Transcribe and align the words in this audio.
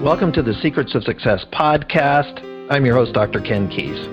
Welcome 0.00 0.32
to 0.32 0.42
the 0.42 0.54
Secrets 0.62 0.94
of 0.94 1.04
Success 1.04 1.44
podcast. 1.52 2.42
I'm 2.70 2.86
your 2.86 2.94
host, 2.94 3.12
Dr. 3.12 3.42
Ken 3.42 3.68
Keis. 3.68 4.08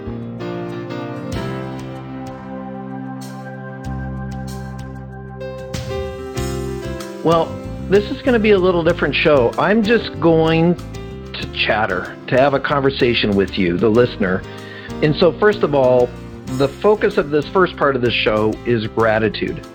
Well, 7.23 7.46
this 7.89 8.12
is 8.12 8.21
going 8.21 8.33
to 8.33 8.39
be 8.39 8.51
a 8.51 8.60
little 8.60 8.83
different 8.83 9.15
show. 9.15 9.53
I'm 9.58 9.83
just 9.83 10.19
going 10.19 10.76
to 10.76 11.53
chatter, 11.53 12.17
to 12.28 12.37
have 12.37 12.53
a 12.53 12.60
conversation 12.60 13.37
with 13.37 13.58
you, 13.58 13.78
the 13.78 13.87
listener. 13.87 14.42
And 15.01 15.15
so, 15.15 15.31
first 15.39 15.63
of 15.63 15.73
all, 15.73 16.09
the 16.58 16.68
focus 16.68 17.18
of 17.18 17.30
this 17.30 17.48
first 17.48 17.77
part 17.77 17.95
of 17.95 18.02
the 18.02 18.12
show 18.12 18.54
is 18.66 18.88
gratitude. 18.88 19.66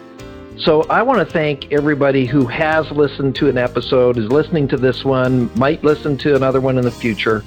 So 0.59 0.83
I 0.85 1.03
want 1.03 1.19
to 1.19 1.25
thank 1.25 1.73
everybody 1.73 2.25
who 2.25 2.47
has 2.47 2.91
listened 2.91 3.35
to 3.37 3.49
an 3.49 3.59
episode, 3.59 4.17
is 4.17 4.27
listening 4.27 4.69
to 4.69 4.77
this 4.77 5.05
one, 5.05 5.51
might 5.59 5.85
listen 5.85 6.17
to 6.19 6.35
another 6.35 6.61
one 6.61 6.79
in 6.79 6.85
the 6.85 6.91
future. 6.91 7.45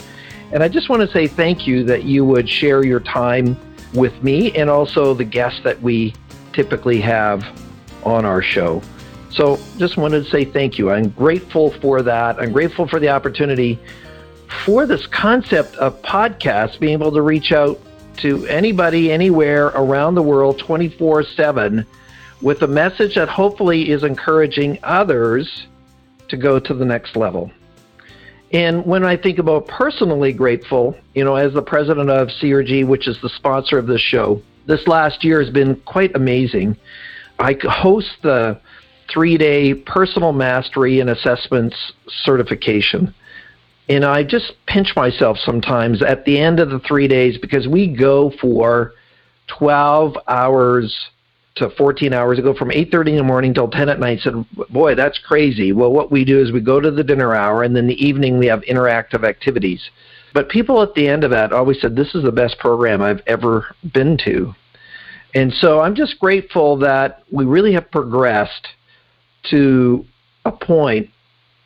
And 0.52 0.64
I 0.64 0.68
just 0.68 0.90
want 0.90 1.02
to 1.02 1.08
say 1.12 1.28
thank 1.28 1.68
you 1.68 1.84
that 1.86 2.04
you 2.04 2.26
would 2.26 2.48
share 2.50 2.84
your 2.86 3.00
time 3.00 3.58
with 3.94 4.24
me 4.24 4.52
and 4.54 4.70
also 4.70 5.14
the 5.14 5.24
guests 5.24 5.62
that 5.64 5.82
we 5.82 6.14
typically 6.54 7.02
have 7.02 7.46
on 8.04 8.26
our 8.26 8.42
show. 8.42 8.82
So 9.32 9.60
just 9.78 9.98
wanted 9.98 10.24
to 10.26 10.30
say 10.30 10.46
thank 10.46 10.78
you. 10.78 10.92
I'm 10.92 11.10
grateful 11.10 11.72
for 11.72 12.02
that. 12.02 12.40
I'm 12.40 12.52
grateful 12.52 12.88
for 12.88 13.00
the 13.00 13.10
opportunity 13.10 13.80
for 14.66 14.86
this 14.86 15.06
concept 15.08 15.76
of 15.76 16.02
podcasts, 16.02 16.80
being 16.80 16.94
able 16.94 17.12
to 17.12 17.22
reach 17.22 17.52
out 17.52 17.80
to 18.18 18.46
anybody, 18.48 19.12
anywhere 19.12 19.68
around 19.68 20.16
the 20.16 20.22
world 20.22 20.60
24 20.60 21.24
7 21.24 21.86
with 22.42 22.62
a 22.62 22.68
message 22.68 23.16
that 23.16 23.30
hopefully 23.30 23.90
is 23.90 24.04
encouraging 24.04 24.80
others 24.84 25.68
to 26.30 26.38
go 26.38 26.60
to 26.60 26.74
the 26.74 26.86
next 26.86 27.16
level. 27.16 27.52
And 28.52 28.86
when 28.86 29.04
I 29.04 29.18
think 29.18 29.38
about 29.38 29.68
personally 29.68 30.34
grateful, 30.34 30.96
you 31.14 31.24
know, 31.24 31.36
as 31.36 31.54
the 31.54 31.62
president 31.62 32.10
of 32.10 32.30
CRG, 32.30 32.88
which 32.88 33.08
is 33.08 33.20
the 33.22 33.30
sponsor 33.30 33.78
of 33.78 33.88
this 33.88 34.02
show, 34.02 34.42
this 34.66 34.88
last 34.88 35.24
year 35.24 35.42
has 35.42 35.52
been 35.52 35.76
quite 35.82 36.16
amazing. 36.16 36.78
I 37.38 37.58
host 37.62 38.10
the 38.22 38.60
three 39.12 39.38
day 39.38 39.74
personal 39.74 40.32
mastery 40.32 41.00
and 41.00 41.10
assessments 41.10 41.76
certification. 42.08 43.14
And 43.90 44.06
I 44.06 44.24
just 44.24 44.54
pinch 44.68 44.94
myself 44.96 45.38
sometimes 45.44 46.04
at 46.04 46.24
the 46.24 46.40
end 46.40 46.60
of 46.60 46.70
the 46.70 46.80
three 46.80 47.08
days 47.08 47.40
because 47.40 47.68
we 47.68 47.88
go 47.88 48.32
for 48.40 48.94
12 49.58 50.16
hours 50.28 50.96
to 51.56 51.72
14 51.72 52.14
hours. 52.14 52.38
Ago 52.38 52.54
from 52.54 52.70
8.30 52.70 53.10
in 53.10 53.16
the 53.18 53.24
morning 53.24 53.54
till 53.54 53.68
10 53.68 53.90
at 53.90 54.00
night. 54.00 54.20
Said 54.22 54.46
boy 54.70 54.94
that's 54.94 55.20
crazy. 55.20 55.72
Well 55.72 55.92
what 55.92 56.12
we 56.12 56.24
do 56.24 56.40
is 56.40 56.52
we 56.52 56.62
go 56.62 56.80
to 56.80 56.92
the 56.92 57.04
dinner 57.04 57.34
hour 57.36 57.64
and 57.64 57.76
then 57.76 57.88
the 57.88 58.06
evening 58.06 58.38
we 58.38 58.46
have 58.46 58.62
interactive 58.62 59.28
activities. 59.28 59.90
But 60.36 60.50
people 60.50 60.84
at 60.84 60.94
the 60.94 61.08
end 61.08 61.24
of 61.24 61.32
that 61.32 61.52
always 61.52 61.82
said 61.82 61.96
this 61.96 62.14
is 62.14 62.24
the 62.24 62.32
best 62.32 62.60
program 62.60 63.02
i've 63.02 63.24
ever 63.26 63.76
been 63.94 64.18
to. 64.26 64.54
And 65.34 65.52
so 65.52 65.80
i'm 65.82 65.96
just 65.96 66.20
grateful 66.20 66.78
that 66.78 67.24
we 67.32 67.46
really 67.46 67.74
have 67.74 67.90
progressed 67.90 68.68
to 69.50 70.06
a 70.46 70.52
point 70.52 71.10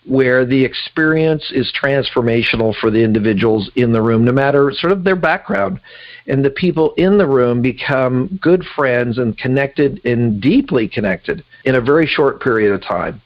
where 0.05 0.45
the 0.45 0.63
experience 0.63 1.51
is 1.51 1.71
transformational 1.81 2.75
for 2.75 2.91
the 2.91 3.03
individuals 3.03 3.69
in 3.75 3.93
the 3.93 4.01
room, 4.01 4.25
no 4.25 4.31
matter 4.31 4.71
sort 4.71 4.91
of 4.91 5.03
their 5.03 5.15
background 5.15 5.79
and 6.27 6.43
the 6.43 6.49
people 6.49 6.93
in 6.97 7.17
the 7.17 7.27
room 7.27 7.61
become 7.61 8.39
good 8.41 8.63
friends 8.75 9.17
and 9.17 9.37
connected 9.37 10.03
and 10.05 10.41
deeply 10.41 10.87
connected 10.87 11.43
in 11.65 11.75
a 11.75 11.81
very 11.81 12.05
short 12.05 12.41
period 12.41 12.73
of 12.73 12.81
time. 12.81 13.21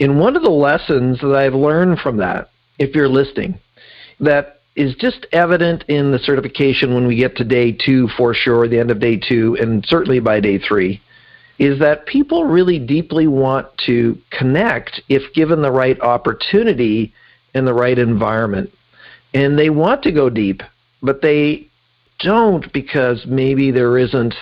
And 0.00 0.18
one 0.18 0.36
of 0.36 0.42
the 0.42 0.50
lessons 0.50 1.20
that 1.20 1.34
I've 1.34 1.54
learned 1.54 2.00
from 2.00 2.16
that, 2.18 2.50
if 2.78 2.94
you're 2.94 3.08
listening, 3.08 3.58
that 4.20 4.60
is 4.76 4.94
just 4.96 5.26
evident 5.32 5.84
in 5.88 6.10
the 6.10 6.18
certification 6.18 6.94
when 6.94 7.06
we 7.06 7.16
get 7.16 7.36
to 7.36 7.44
day 7.44 7.70
two 7.72 8.08
for 8.16 8.34
sure, 8.34 8.66
the 8.66 8.78
end 8.78 8.90
of 8.90 8.98
day 8.98 9.16
two, 9.16 9.56
and 9.60 9.84
certainly 9.86 10.18
by 10.18 10.40
day 10.40 10.58
three, 10.58 11.00
is 11.58 11.78
that 11.78 12.06
people 12.06 12.44
really 12.44 12.78
deeply 12.78 13.26
want 13.26 13.66
to 13.86 14.18
connect 14.30 15.00
if 15.08 15.32
given 15.34 15.62
the 15.62 15.70
right 15.70 16.00
opportunity 16.00 17.12
in 17.54 17.64
the 17.64 17.74
right 17.74 17.98
environment. 17.98 18.70
And 19.32 19.58
they 19.58 19.70
want 19.70 20.02
to 20.02 20.12
go 20.12 20.28
deep, 20.28 20.62
but 21.02 21.22
they 21.22 21.68
don't 22.20 22.72
because 22.72 23.24
maybe 23.26 23.70
there 23.70 23.98
isn't 23.98 24.34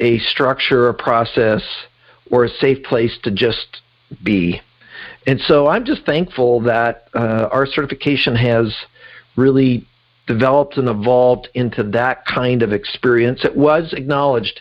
a 0.00 0.18
structure, 0.18 0.88
a 0.88 0.94
process, 0.94 1.62
or 2.30 2.44
a 2.44 2.48
safe 2.48 2.82
place 2.84 3.16
to 3.22 3.30
just 3.30 3.82
be. 4.22 4.60
And 5.26 5.40
so 5.40 5.66
I'm 5.68 5.84
just 5.84 6.04
thankful 6.04 6.60
that 6.62 7.08
uh, 7.14 7.48
our 7.52 7.66
certification 7.66 8.34
has 8.36 8.74
really 9.36 9.86
developed 10.26 10.76
and 10.76 10.88
evolved 10.88 11.48
into 11.54 11.82
that 11.90 12.24
kind 12.24 12.62
of 12.62 12.72
experience. 12.72 13.44
It 13.44 13.56
was 13.56 13.92
acknowledged 13.92 14.60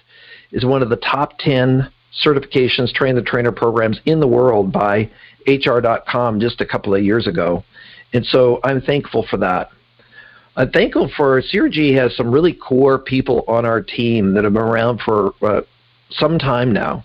as 0.55 0.65
one 0.65 0.83
of 0.83 0.89
the 0.89 0.97
top 0.97 1.37
10 1.39 1.91
certifications, 2.23 2.93
train 2.93 3.15
the 3.15 3.21
trainer 3.21 3.51
programs 3.51 3.99
in 4.05 4.19
the 4.19 4.27
world 4.27 4.71
by 4.71 5.09
HR.com 5.47 6.39
just 6.39 6.61
a 6.61 6.65
couple 6.65 6.93
of 6.95 7.03
years 7.03 7.27
ago. 7.27 7.63
And 8.13 8.25
so 8.25 8.59
I'm 8.63 8.81
thankful 8.81 9.25
for 9.29 9.37
that. 9.37 9.69
I'm 10.57 10.71
thankful 10.71 11.11
for 11.17 11.41
CRG 11.41 11.95
has 11.95 12.15
some 12.15 12.31
really 12.31 12.53
core 12.53 12.97
people 12.97 13.43
on 13.47 13.65
our 13.65 13.81
team 13.81 14.33
that 14.33 14.45
have 14.45 14.53
been 14.53 14.61
around 14.61 15.01
for 15.01 15.33
uh, 15.41 15.61
some 16.11 16.39
time 16.39 16.71
now. 16.71 17.03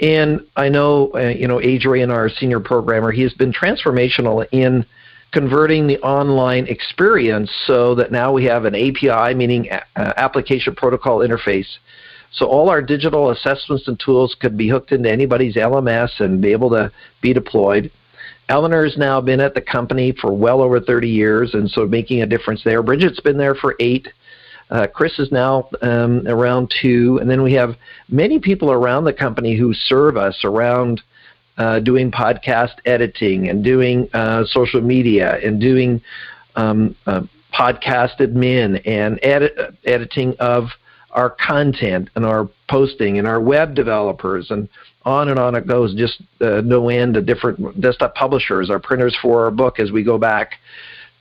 And 0.00 0.46
I 0.56 0.68
know, 0.68 1.10
uh, 1.14 1.28
you 1.28 1.48
know, 1.48 1.60
Adrian, 1.60 2.10
our 2.10 2.28
senior 2.28 2.60
programmer, 2.60 3.10
he 3.10 3.22
has 3.22 3.34
been 3.34 3.52
transformational 3.52 4.46
in 4.52 4.86
converting 5.32 5.86
the 5.86 5.98
online 5.98 6.66
experience 6.68 7.52
so 7.66 7.94
that 7.96 8.10
now 8.10 8.32
we 8.32 8.44
have 8.44 8.64
an 8.64 8.74
API, 8.74 9.34
meaning 9.34 9.68
a- 9.68 9.82
application 9.96 10.74
protocol 10.74 11.18
interface. 11.18 11.66
So 12.32 12.46
all 12.46 12.68
our 12.68 12.82
digital 12.82 13.30
assessments 13.30 13.88
and 13.88 13.98
tools 13.98 14.36
could 14.38 14.56
be 14.56 14.68
hooked 14.68 14.92
into 14.92 15.10
anybody's 15.10 15.54
LMS 15.54 16.20
and 16.20 16.40
be 16.40 16.52
able 16.52 16.70
to 16.70 16.92
be 17.20 17.32
deployed. 17.32 17.90
Eleanor 18.48 18.84
has 18.84 18.96
now 18.96 19.20
been 19.20 19.40
at 19.40 19.54
the 19.54 19.60
company 19.60 20.12
for 20.12 20.32
well 20.32 20.62
over 20.62 20.80
30 20.80 21.08
years, 21.08 21.54
and 21.54 21.70
so 21.70 21.86
making 21.86 22.22
a 22.22 22.26
difference 22.26 22.62
there. 22.64 22.82
Bridget's 22.82 23.20
been 23.20 23.36
there 23.36 23.54
for 23.54 23.76
eight. 23.80 24.08
Uh, 24.70 24.86
Chris 24.86 25.18
is 25.18 25.32
now 25.32 25.68
um, 25.82 26.26
around 26.26 26.72
two, 26.80 27.18
and 27.20 27.28
then 27.28 27.42
we 27.42 27.52
have 27.54 27.76
many 28.08 28.38
people 28.38 28.70
around 28.70 29.04
the 29.04 29.12
company 29.12 29.56
who 29.56 29.72
serve 29.72 30.16
us 30.16 30.38
around 30.44 31.02
uh, 31.56 31.80
doing 31.80 32.10
podcast 32.10 32.74
editing 32.84 33.48
and 33.48 33.64
doing 33.64 34.08
uh, 34.14 34.44
social 34.46 34.80
media 34.80 35.38
and 35.44 35.60
doing 35.60 36.00
um, 36.56 36.94
uh, 37.06 37.22
podcast 37.52 38.18
admin 38.20 38.80
and 38.86 39.18
edit, 39.22 39.52
editing 39.84 40.34
of 40.38 40.68
our 41.12 41.30
content 41.30 42.10
and 42.14 42.24
our 42.24 42.48
posting 42.68 43.18
and 43.18 43.26
our 43.26 43.40
web 43.40 43.74
developers 43.74 44.50
and 44.50 44.68
on 45.04 45.28
and 45.28 45.38
on 45.38 45.54
it 45.54 45.66
goes, 45.66 45.94
just 45.94 46.20
uh, 46.40 46.60
no 46.62 46.88
end 46.90 47.16
of 47.16 47.24
different 47.24 47.80
desktop 47.80 48.14
publishers, 48.14 48.68
our 48.68 48.78
printers 48.78 49.16
for 49.22 49.44
our 49.44 49.50
book 49.50 49.80
as 49.80 49.90
we 49.90 50.02
go 50.02 50.18
back 50.18 50.56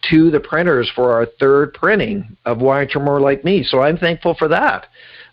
to 0.09 0.29
the 0.29 0.39
printers 0.39 0.91
for 0.93 1.13
our 1.13 1.25
third 1.39 1.73
printing 1.73 2.35
of 2.45 2.59
Why 2.59 2.77
Aren't 2.77 2.93
You 2.93 3.01
More 3.01 3.21
Like 3.21 3.43
Me. 3.43 3.63
So 3.63 3.81
I'm 3.81 3.97
thankful 3.97 4.35
for 4.35 4.47
that, 4.49 4.87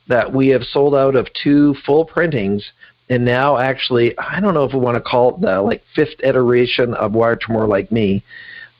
that 0.08 0.32
we 0.32 0.48
have 0.48 0.62
sold 0.62 0.94
out 0.94 1.16
of 1.16 1.26
two 1.42 1.74
full 1.84 2.04
printings 2.04 2.64
and 3.10 3.24
now 3.24 3.58
actually, 3.58 4.16
I 4.18 4.40
don't 4.40 4.54
know 4.54 4.64
if 4.64 4.72
we 4.72 4.80
want 4.80 4.96
to 4.96 5.00
call 5.00 5.34
it 5.34 5.40
the 5.42 5.60
like 5.60 5.82
fifth 5.94 6.20
iteration 6.22 6.94
of 6.94 7.12
Why 7.12 7.28
Aren't 7.28 7.42
You 7.48 7.54
More 7.54 7.66
Like 7.66 7.92
Me, 7.92 8.24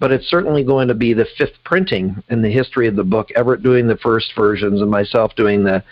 but 0.00 0.12
it's 0.12 0.28
certainly 0.28 0.64
going 0.64 0.88
to 0.88 0.94
be 0.94 1.14
the 1.14 1.26
fifth 1.38 1.62
printing 1.64 2.22
in 2.28 2.42
the 2.42 2.50
history 2.50 2.88
of 2.88 2.96
the 2.96 3.04
book. 3.04 3.30
Everett 3.36 3.62
doing 3.62 3.86
the 3.86 3.96
first 3.96 4.32
versions 4.34 4.80
and 4.80 4.90
myself 4.90 5.34
doing 5.36 5.64
the 5.64 5.82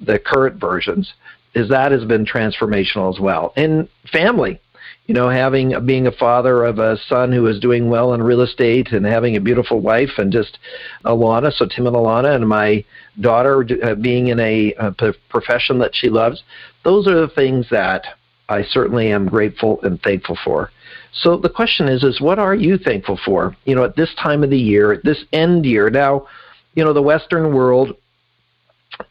the 0.00 0.18
current 0.18 0.58
versions 0.58 1.12
is 1.54 1.68
that 1.68 1.92
has 1.92 2.04
been 2.04 2.24
transformational 2.24 3.12
as 3.12 3.20
well. 3.20 3.52
And 3.56 3.88
family, 4.12 4.60
you 5.06 5.14
know, 5.14 5.28
having 5.28 5.74
being 5.84 6.06
a 6.06 6.12
father 6.12 6.64
of 6.64 6.78
a 6.78 6.96
son 7.08 7.32
who 7.32 7.46
is 7.46 7.58
doing 7.58 7.90
well 7.90 8.14
in 8.14 8.22
real 8.22 8.42
estate 8.42 8.92
and 8.92 9.04
having 9.04 9.36
a 9.36 9.40
beautiful 9.40 9.80
wife 9.80 10.18
and 10.18 10.32
just 10.32 10.58
Alana, 11.04 11.52
so 11.52 11.66
Tim 11.66 11.86
and 11.86 11.96
Alana, 11.96 12.34
and 12.34 12.48
my 12.48 12.84
daughter 13.20 13.66
uh, 13.82 13.94
being 13.96 14.28
in 14.28 14.38
a, 14.38 14.72
a 14.78 15.12
profession 15.28 15.78
that 15.80 15.94
she 15.94 16.08
loves. 16.08 16.42
Those 16.84 17.08
are 17.08 17.20
the 17.20 17.32
things 17.34 17.66
that 17.70 18.04
I 18.48 18.62
certainly 18.62 19.12
am 19.12 19.26
grateful 19.26 19.80
and 19.82 20.00
thankful 20.00 20.38
for. 20.44 20.70
So 21.12 21.36
the 21.36 21.48
question 21.48 21.88
is, 21.88 22.02
is 22.04 22.20
what 22.20 22.38
are 22.38 22.54
you 22.54 22.78
thankful 22.78 23.18
for? 23.24 23.56
You 23.64 23.74
know, 23.74 23.84
at 23.84 23.96
this 23.96 24.14
time 24.14 24.44
of 24.44 24.50
the 24.50 24.58
year, 24.58 24.92
at 24.92 25.04
this 25.04 25.24
end 25.32 25.66
year. 25.66 25.90
Now, 25.90 26.26
you 26.74 26.84
know, 26.84 26.92
the 26.92 27.02
Western 27.02 27.52
world 27.52 27.96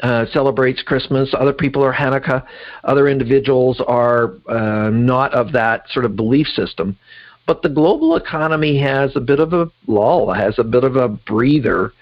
uh, 0.01 0.25
celebrates 0.31 0.81
Christmas. 0.81 1.33
Other 1.33 1.53
people 1.53 1.83
are 1.83 1.93
Hanukkah. 1.93 2.45
Other 2.83 3.07
individuals 3.07 3.81
are 3.85 4.35
uh, 4.47 4.89
not 4.89 5.33
of 5.33 5.51
that 5.53 5.89
sort 5.89 6.05
of 6.05 6.15
belief 6.15 6.47
system. 6.47 6.97
But 7.45 7.63
the 7.63 7.69
global 7.69 8.15
economy 8.15 8.79
has 8.79 9.15
a 9.15 9.19
bit 9.19 9.39
of 9.39 9.53
a 9.53 9.71
lull, 9.87 10.31
has 10.31 10.59
a 10.59 10.63
bit 10.63 10.83
of 10.83 10.95
a 10.95 11.07
breather, 11.07 11.93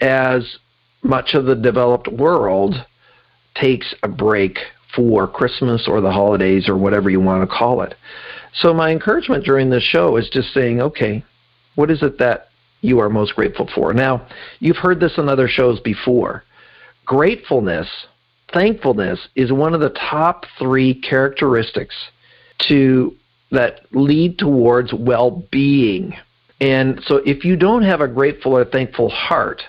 as 0.00 0.58
much 1.02 1.34
of 1.34 1.44
the 1.44 1.54
developed 1.54 2.08
world 2.08 2.74
takes 3.54 3.94
a 4.02 4.08
break 4.08 4.58
for 4.98 5.28
Christmas 5.28 5.86
or 5.86 6.00
the 6.00 6.10
holidays 6.10 6.68
or 6.68 6.76
whatever 6.76 7.08
you 7.08 7.20
want 7.20 7.48
to 7.48 7.56
call 7.56 7.82
it. 7.82 7.94
So 8.52 8.74
my 8.74 8.90
encouragement 8.90 9.44
during 9.44 9.70
this 9.70 9.84
show 9.84 10.16
is 10.16 10.28
just 10.28 10.52
saying, 10.52 10.80
okay, 10.80 11.24
what 11.76 11.88
is 11.88 12.02
it 12.02 12.18
that 12.18 12.48
you 12.80 12.98
are 12.98 13.08
most 13.08 13.36
grateful 13.36 13.70
for? 13.72 13.94
Now, 13.94 14.26
you've 14.58 14.78
heard 14.78 14.98
this 14.98 15.12
on 15.16 15.28
other 15.28 15.46
shows 15.46 15.78
before. 15.78 16.42
Gratefulness, 17.04 17.86
thankfulness 18.52 19.20
is 19.36 19.52
one 19.52 19.72
of 19.72 19.80
the 19.80 19.90
top 20.10 20.46
3 20.58 20.94
characteristics 21.00 21.94
to 22.68 23.14
that 23.52 23.82
lead 23.92 24.36
towards 24.36 24.92
well-being. 24.92 26.12
And 26.60 27.00
so 27.06 27.18
if 27.24 27.44
you 27.44 27.54
don't 27.54 27.84
have 27.84 28.00
a 28.00 28.08
grateful 28.08 28.56
or 28.56 28.64
thankful 28.64 29.10
heart, 29.10 29.62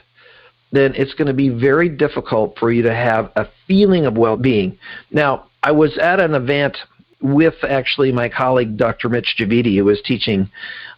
then 0.71 0.93
it's 0.95 1.13
going 1.13 1.27
to 1.27 1.33
be 1.33 1.49
very 1.49 1.89
difficult 1.89 2.57
for 2.59 2.71
you 2.71 2.83
to 2.83 2.93
have 2.93 3.31
a 3.35 3.47
feeling 3.67 4.05
of 4.05 4.17
well 4.17 4.37
being. 4.37 4.77
Now, 5.11 5.47
I 5.63 5.71
was 5.71 5.97
at 5.97 6.19
an 6.19 6.35
event 6.35 6.77
with 7.21 7.55
actually 7.67 8.11
my 8.11 8.29
colleague, 8.29 8.77
Dr. 8.77 9.09
Mitch 9.09 9.35
Javidi, 9.37 9.75
who 9.75 9.85
was 9.85 10.01
teaching 10.03 10.49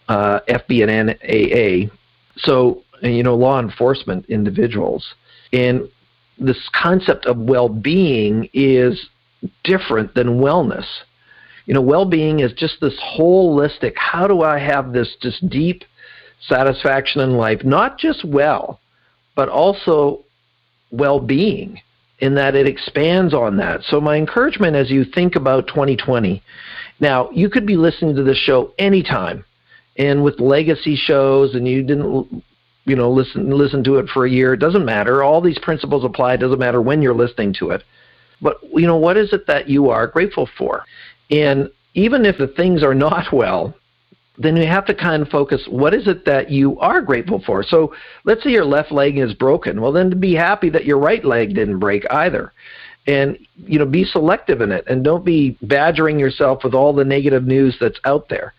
uh, 0.08 0.40
and 0.48 0.60
NAA, 0.70 1.92
so, 2.38 2.84
you 3.02 3.24
know, 3.24 3.36
law 3.36 3.60
enforcement 3.60 4.26
individuals. 4.28 5.06
And 5.54 5.90
this 6.38 6.70
concept 6.74 7.26
of 7.26 7.38
well 7.38 7.70
being 7.70 8.50
is 8.54 9.10
different 9.64 10.14
than 10.16 10.40
wellness. 10.40 10.86
You 11.66 11.74
know, 11.74 11.82
well 11.82 12.06
being 12.06 12.40
is 12.40 12.52
just 12.54 12.82
this 12.82 13.00
holistic 13.18 13.94
how 13.96 14.28
do 14.28 14.42
I 14.42 14.60
have 14.60 14.94
this 14.94 15.16
just 15.22 15.48
deep 15.50 15.84
satisfaction 16.48 17.22
in 17.22 17.38
life, 17.38 17.64
not 17.64 17.98
just 17.98 18.26
well, 18.26 18.80
but 19.36 19.50
also 19.50 20.24
well 20.92 21.20
being 21.20 21.82
in 22.20 22.36
that 22.36 22.56
it 22.56 22.68
expands 22.68 23.34
on 23.34 23.58
that. 23.58 23.82
So, 23.84 24.00
my 24.00 24.16
encouragement 24.16 24.76
as 24.76 24.92
you 24.92 25.04
think 25.04 25.36
about 25.36 25.68
2020, 25.68 26.42
now 27.00 27.30
you 27.32 27.50
could 27.50 27.66
be 27.66 27.76
listening 27.76 28.16
to 28.16 28.24
this 28.24 28.38
show 28.38 28.74
anytime, 28.78 29.44
and 29.98 30.24
with 30.24 30.40
legacy 30.40 30.96
shows, 30.96 31.56
and 31.56 31.68
you 31.68 31.84
didn't 31.84 32.44
you 32.86 32.96
know 32.96 33.12
listen 33.12 33.50
listen 33.50 33.84
to 33.84 33.98
it 33.98 34.10
for 34.10 34.26
a 34.26 34.30
year 34.30 34.54
it 34.54 34.60
doesn't 34.60 34.86
matter. 34.86 35.24
All 35.24 35.42
these 35.42 35.60
principles 35.60 36.04
apply 36.04 36.36
it 36.36 36.38
doesn't 36.38 36.60
matter 36.60 36.82
when 36.82 37.02
you're 37.02 37.14
listening 37.14 37.54
to 37.60 37.72
it. 37.72 37.84
But 38.42 38.58
you 38.74 38.88
know 38.88 38.98
what 38.98 39.18
is 39.18 39.34
it 39.34 39.48
that 39.48 39.70
you 39.70 39.90
are 39.90 40.08
grateful 40.08 40.50
for? 40.58 40.84
And 41.30 41.70
even 41.94 42.26
if 42.26 42.38
the 42.38 42.48
things 42.48 42.84
are 42.84 42.96
not 42.96 43.32
well 43.34 43.74
then 44.42 44.56
you 44.56 44.66
have 44.66 44.86
to 44.86 44.94
kind 44.94 45.22
of 45.22 45.30
focus 45.30 45.62
what 45.70 45.94
is 45.94 46.08
it 46.08 46.26
that 46.26 46.50
you 46.50 46.80
are 46.80 47.02
grateful 47.02 47.42
for? 47.46 47.64
So 47.64 47.94
let's 48.24 48.44
say 48.44 48.52
your 48.52 48.66
left 48.66 48.92
leg 48.92 49.18
is 49.18 49.34
broken. 49.34 49.82
Well 49.82 49.92
then 49.92 50.10
to 50.10 50.16
be 50.16 50.34
happy 50.34 50.70
that 50.70 50.86
your 50.86 50.98
right 50.98 51.24
leg 51.24 51.56
didn't 51.56 51.80
break 51.80 52.04
either. 52.12 52.54
And 53.08 53.38
you 53.56 53.80
know 53.80 53.86
be 53.86 54.04
selective 54.04 54.62
in 54.62 54.72
it 54.72 54.86
and 54.88 55.04
don't 55.04 55.26
be 55.26 55.58
badgering 55.64 56.20
yourself 56.20 56.64
with 56.64 56.74
all 56.74 56.94
the 56.94 57.04
negative 57.04 57.46
news 57.46 57.76
that's 57.80 58.00
out 58.06 58.30
there. 58.30 58.54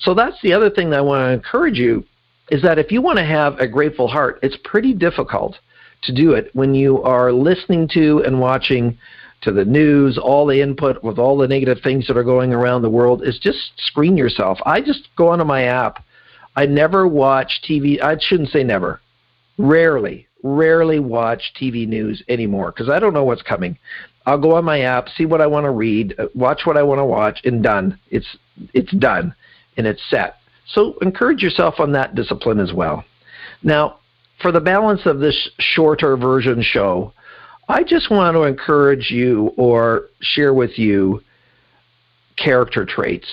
So 0.00 0.14
that's 0.14 0.40
the 0.42 0.52
other 0.52 0.70
thing 0.70 0.90
that 0.90 0.98
i 0.98 1.02
want 1.02 1.22
to 1.22 1.32
encourage 1.32 1.78
you 1.78 2.04
is 2.50 2.62
that 2.62 2.78
if 2.78 2.92
you 2.92 3.02
want 3.02 3.18
to 3.18 3.24
have 3.24 3.58
a 3.58 3.66
grateful 3.66 4.08
heart 4.08 4.38
it's 4.42 4.56
pretty 4.64 4.92
difficult 4.92 5.58
to 6.02 6.14
do 6.14 6.32
it 6.32 6.50
when 6.54 6.74
you 6.74 7.02
are 7.02 7.32
listening 7.32 7.88
to 7.94 8.22
and 8.24 8.40
watching 8.40 8.96
to 9.42 9.52
the 9.52 9.64
news, 9.64 10.18
all 10.18 10.46
the 10.46 10.60
input 10.60 11.02
with 11.02 11.18
all 11.18 11.36
the 11.36 11.48
negative 11.48 11.78
things 11.82 12.06
that 12.06 12.16
are 12.16 12.24
going 12.24 12.52
around 12.52 12.82
the 12.82 12.90
world 12.90 13.22
is 13.24 13.38
just 13.38 13.72
screen 13.76 14.16
yourself. 14.16 14.58
I 14.66 14.80
just 14.80 15.08
go 15.16 15.28
onto 15.28 15.44
my 15.44 15.64
app. 15.64 16.04
I 16.56 16.66
never 16.66 17.06
watch 17.06 17.60
TV. 17.68 18.02
I 18.02 18.16
shouldn't 18.18 18.50
say 18.50 18.64
never. 18.64 19.00
Rarely, 19.58 20.26
rarely 20.42 20.98
watch 20.98 21.52
TV 21.60 21.86
news 21.86 22.22
anymore 22.28 22.72
because 22.72 22.88
I 22.88 22.98
don't 22.98 23.14
know 23.14 23.24
what's 23.24 23.42
coming. 23.42 23.78
I'll 24.26 24.38
go 24.38 24.56
on 24.56 24.64
my 24.64 24.80
app, 24.80 25.08
see 25.08 25.24
what 25.24 25.40
I 25.40 25.46
want 25.46 25.64
to 25.64 25.70
read, 25.70 26.14
uh, 26.18 26.26
watch 26.34 26.62
what 26.64 26.76
I 26.76 26.82
want 26.82 26.98
to 26.98 27.04
watch, 27.04 27.40
and 27.44 27.62
done. 27.62 27.98
It's 28.10 28.36
it's 28.74 28.92
done, 28.92 29.34
and 29.76 29.86
it's 29.86 30.02
set. 30.10 30.36
So 30.66 30.98
encourage 31.00 31.42
yourself 31.42 31.76
on 31.78 31.92
that 31.92 32.14
discipline 32.14 32.60
as 32.60 32.72
well. 32.72 33.04
Now, 33.62 33.98
for 34.42 34.52
the 34.52 34.60
balance 34.60 35.06
of 35.06 35.20
this 35.20 35.48
shorter 35.58 36.16
version 36.16 36.62
show, 36.62 37.12
I 37.68 37.82
just 37.82 38.10
want 38.10 38.34
to 38.34 38.44
encourage 38.44 39.10
you 39.10 39.52
or 39.56 40.06
share 40.20 40.54
with 40.54 40.78
you 40.78 41.22
character 42.36 42.86
traits 42.86 43.26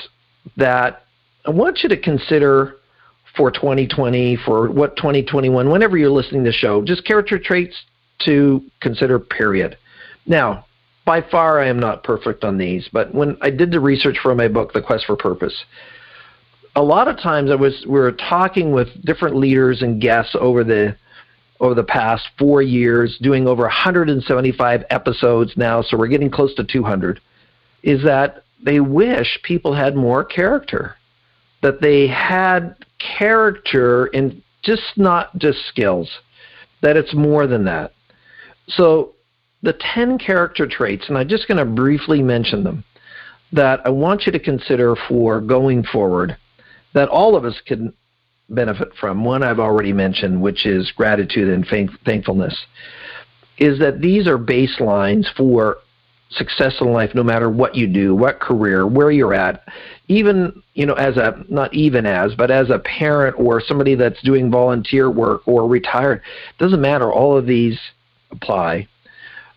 that 0.58 1.04
I 1.46 1.52
want 1.52 1.84
you 1.84 1.90
to 1.90 1.98
consider 1.98 2.78
for 3.38 3.52
2020, 3.52 4.38
for 4.46 4.70
what 4.70 4.96
2021, 4.98 5.70
whenever 5.70 5.98
you're 5.98 6.10
listening 6.10 6.44
to 6.44 6.50
the 6.50 6.56
show, 6.56 6.84
just 6.84 7.06
character 7.06 7.40
traits 7.40 7.76
to 8.26 8.62
consider, 8.82 9.20
period. 9.20 9.78
Now, 10.26 10.66
by 11.06 11.22
far, 11.22 11.62
I 11.62 11.68
am 11.68 11.80
not 11.80 12.04
perfect 12.04 12.44
on 12.44 12.58
these, 12.58 12.90
but 12.92 13.14
when 13.14 13.38
I 13.42 13.50
did 13.50 13.72
the 13.72 13.80
research 13.80 14.18
for 14.22 14.34
my 14.34 14.48
book, 14.48 14.74
The 14.74 14.82
Quest 14.82 15.06
for 15.06 15.16
Purpose, 15.16 15.66
a 16.76 16.82
lot 16.82 17.08
of 17.08 17.18
times 17.18 17.52
I 17.52 17.56
was 17.56 17.86
we 17.88 18.00
were 18.00 18.12
talking 18.12 18.72
with 18.72 18.88
different 19.06 19.36
leaders 19.36 19.82
and 19.82 20.02
guests 20.02 20.36
over 20.40 20.64
the 20.64 20.98
over 21.60 21.74
the 21.74 21.84
past 21.84 22.28
four 22.38 22.62
years, 22.62 23.18
doing 23.22 23.48
over 23.48 23.63
175 23.63 24.84
episodes 24.90 25.54
now, 25.56 25.81
so 25.81 25.98
we're 25.98 26.07
getting 26.07 26.30
close 26.30 26.54
to 26.56 26.63
200, 26.63 27.19
is 27.84 28.04
that 28.04 28.44
they 28.63 28.80
wish 28.80 29.40
people 29.44 29.74
had 29.74 29.96
more 29.96 30.24
character. 30.24 30.96
That 31.62 31.81
they 31.81 32.07
had 32.07 32.75
character 33.00 34.06
and 34.07 34.42
just 34.63 34.84
not 34.98 35.38
just 35.38 35.66
skills, 35.68 36.10
that 36.81 36.98
it's 36.98 37.13
more 37.13 37.48
than 37.48 37.66
that. 37.66 37.94
So, 38.68 39.13
the 39.62 39.74
10 39.94 40.19
character 40.19 40.68
traits, 40.68 41.06
and 41.08 41.18
I'm 41.18 41.28
just 41.28 41.48
going 41.48 41.58
to 41.58 41.66
briefly 41.66 42.22
mention 42.22 42.63
them, 42.63 42.84
that 43.51 43.81
I 43.86 43.90
want 43.90 44.25
you 44.25 44.31
to 44.31 44.40
consider 44.40 44.96
for 45.08 45.42
going 45.42 45.84
forward, 45.84 46.38
that 46.94 47.10
all 47.10 47.36
of 47.36 47.46
us 47.46 47.60
can 47.66 47.94
benefit 48.50 48.89
from. 49.00 49.24
One 49.24 49.44
I've 49.44 49.59
already 49.59 49.94
mentioned, 49.94 50.42
which 50.42 50.65
is 50.65 50.92
gratitude 50.95 51.50
and 51.50 51.94
thankfulness, 52.06 52.57
is 53.57 53.80
that 53.80 54.01
these 54.01 54.27
are 54.27 54.38
baselines 54.38 55.25
for 55.36 55.77
success 56.30 56.75
in 56.81 56.92
life 56.92 57.12
no 57.13 57.24
matter 57.24 57.50
what 57.50 57.75
you 57.75 57.88
do, 57.88 58.15
what 58.15 58.39
career, 58.39 58.86
where 58.88 59.12
you're 59.12 59.33
at. 59.33 59.63
Even, 60.07 60.62
you 60.74 60.86
know, 60.86 60.94
as 60.94 61.18
a, 61.18 61.44
not 61.50 61.74
even 61.74 62.06
as, 62.06 62.33
but 62.36 62.51
as 62.51 62.69
a 62.69 62.80
parent 62.80 63.36
or 63.39 63.62
somebody 63.62 63.95
that's 63.95 64.21
doing 64.24 64.51
volunteer 64.51 65.09
work 65.09 65.48
or 65.48 65.68
retired, 65.68 66.21
doesn't 66.57 66.81
matter. 66.81 67.12
All 67.12 67.38
of 67.38 67.45
these 67.45 67.80
apply. 68.31 68.88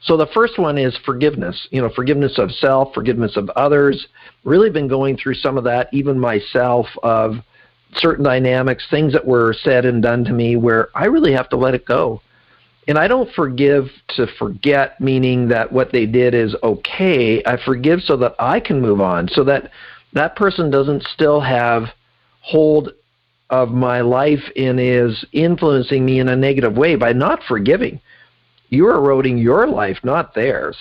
So 0.03 0.17
the 0.17 0.29
first 0.33 0.59
one 0.59 0.79
is 0.79 0.97
forgiveness. 1.05 1.67
You 1.71 1.83
know, 1.83 1.91
forgiveness 1.95 2.39
of 2.39 2.53
self, 2.53 2.95
forgiveness 2.95 3.37
of 3.37 3.51
others. 3.51 4.07
Really 4.45 4.71
been 4.71 4.89
going 4.89 5.17
through 5.17 5.35
some 5.35 5.59
of 5.59 5.65
that, 5.65 5.89
even 5.93 6.19
myself, 6.19 6.87
of 7.03 7.37
certain 7.95 8.25
dynamics, 8.25 8.87
things 8.91 9.13
that 9.13 9.27
were 9.27 9.55
said 9.63 9.85
and 9.85 10.03
done 10.03 10.25
to 10.25 10.33
me 10.33 10.57
where 10.57 10.89
I 10.95 11.07
really 11.07 11.33
have 11.33 11.49
to 11.51 11.57
let 11.57 11.75
it 11.75 11.85
go. 11.85 12.21
And 12.87 12.99
I 12.99 13.07
don't 13.07 13.31
forgive 13.35 13.91
to 14.17 14.27
forget, 14.39 14.99
meaning 15.01 15.49
that 15.49 15.71
what 15.71 15.93
they 15.93 16.07
did 16.07 16.35
is 16.35 16.57
okay. 16.63 17.43
I 17.45 17.59
forgive 17.63 18.01
so 18.01 18.17
that 18.19 18.35
I 18.39 18.61
can 18.61 18.81
move 18.81 19.01
on, 19.01 19.29
so 19.29 19.45
that 19.45 19.71
that 20.15 20.37
person 20.37 20.71
doesn't 20.71 21.03
still 21.03 21.41
have 21.41 21.85
hold 22.41 22.93
of 23.51 23.71
my 23.71 24.01
life 24.01 24.43
and 24.57 24.81
is 24.81 25.25
influencing 25.33 26.05
me 26.05 26.19
in 26.19 26.29
a 26.29 26.37
negative 26.37 26.77
way 26.77 26.97
by 26.97 27.13
not 27.13 27.43
forgiving. 27.45 28.01
You're 28.71 28.97
eroding 28.97 29.39
your 29.39 29.67
life, 29.67 29.99
not 30.03 30.35
theirs. 30.35 30.77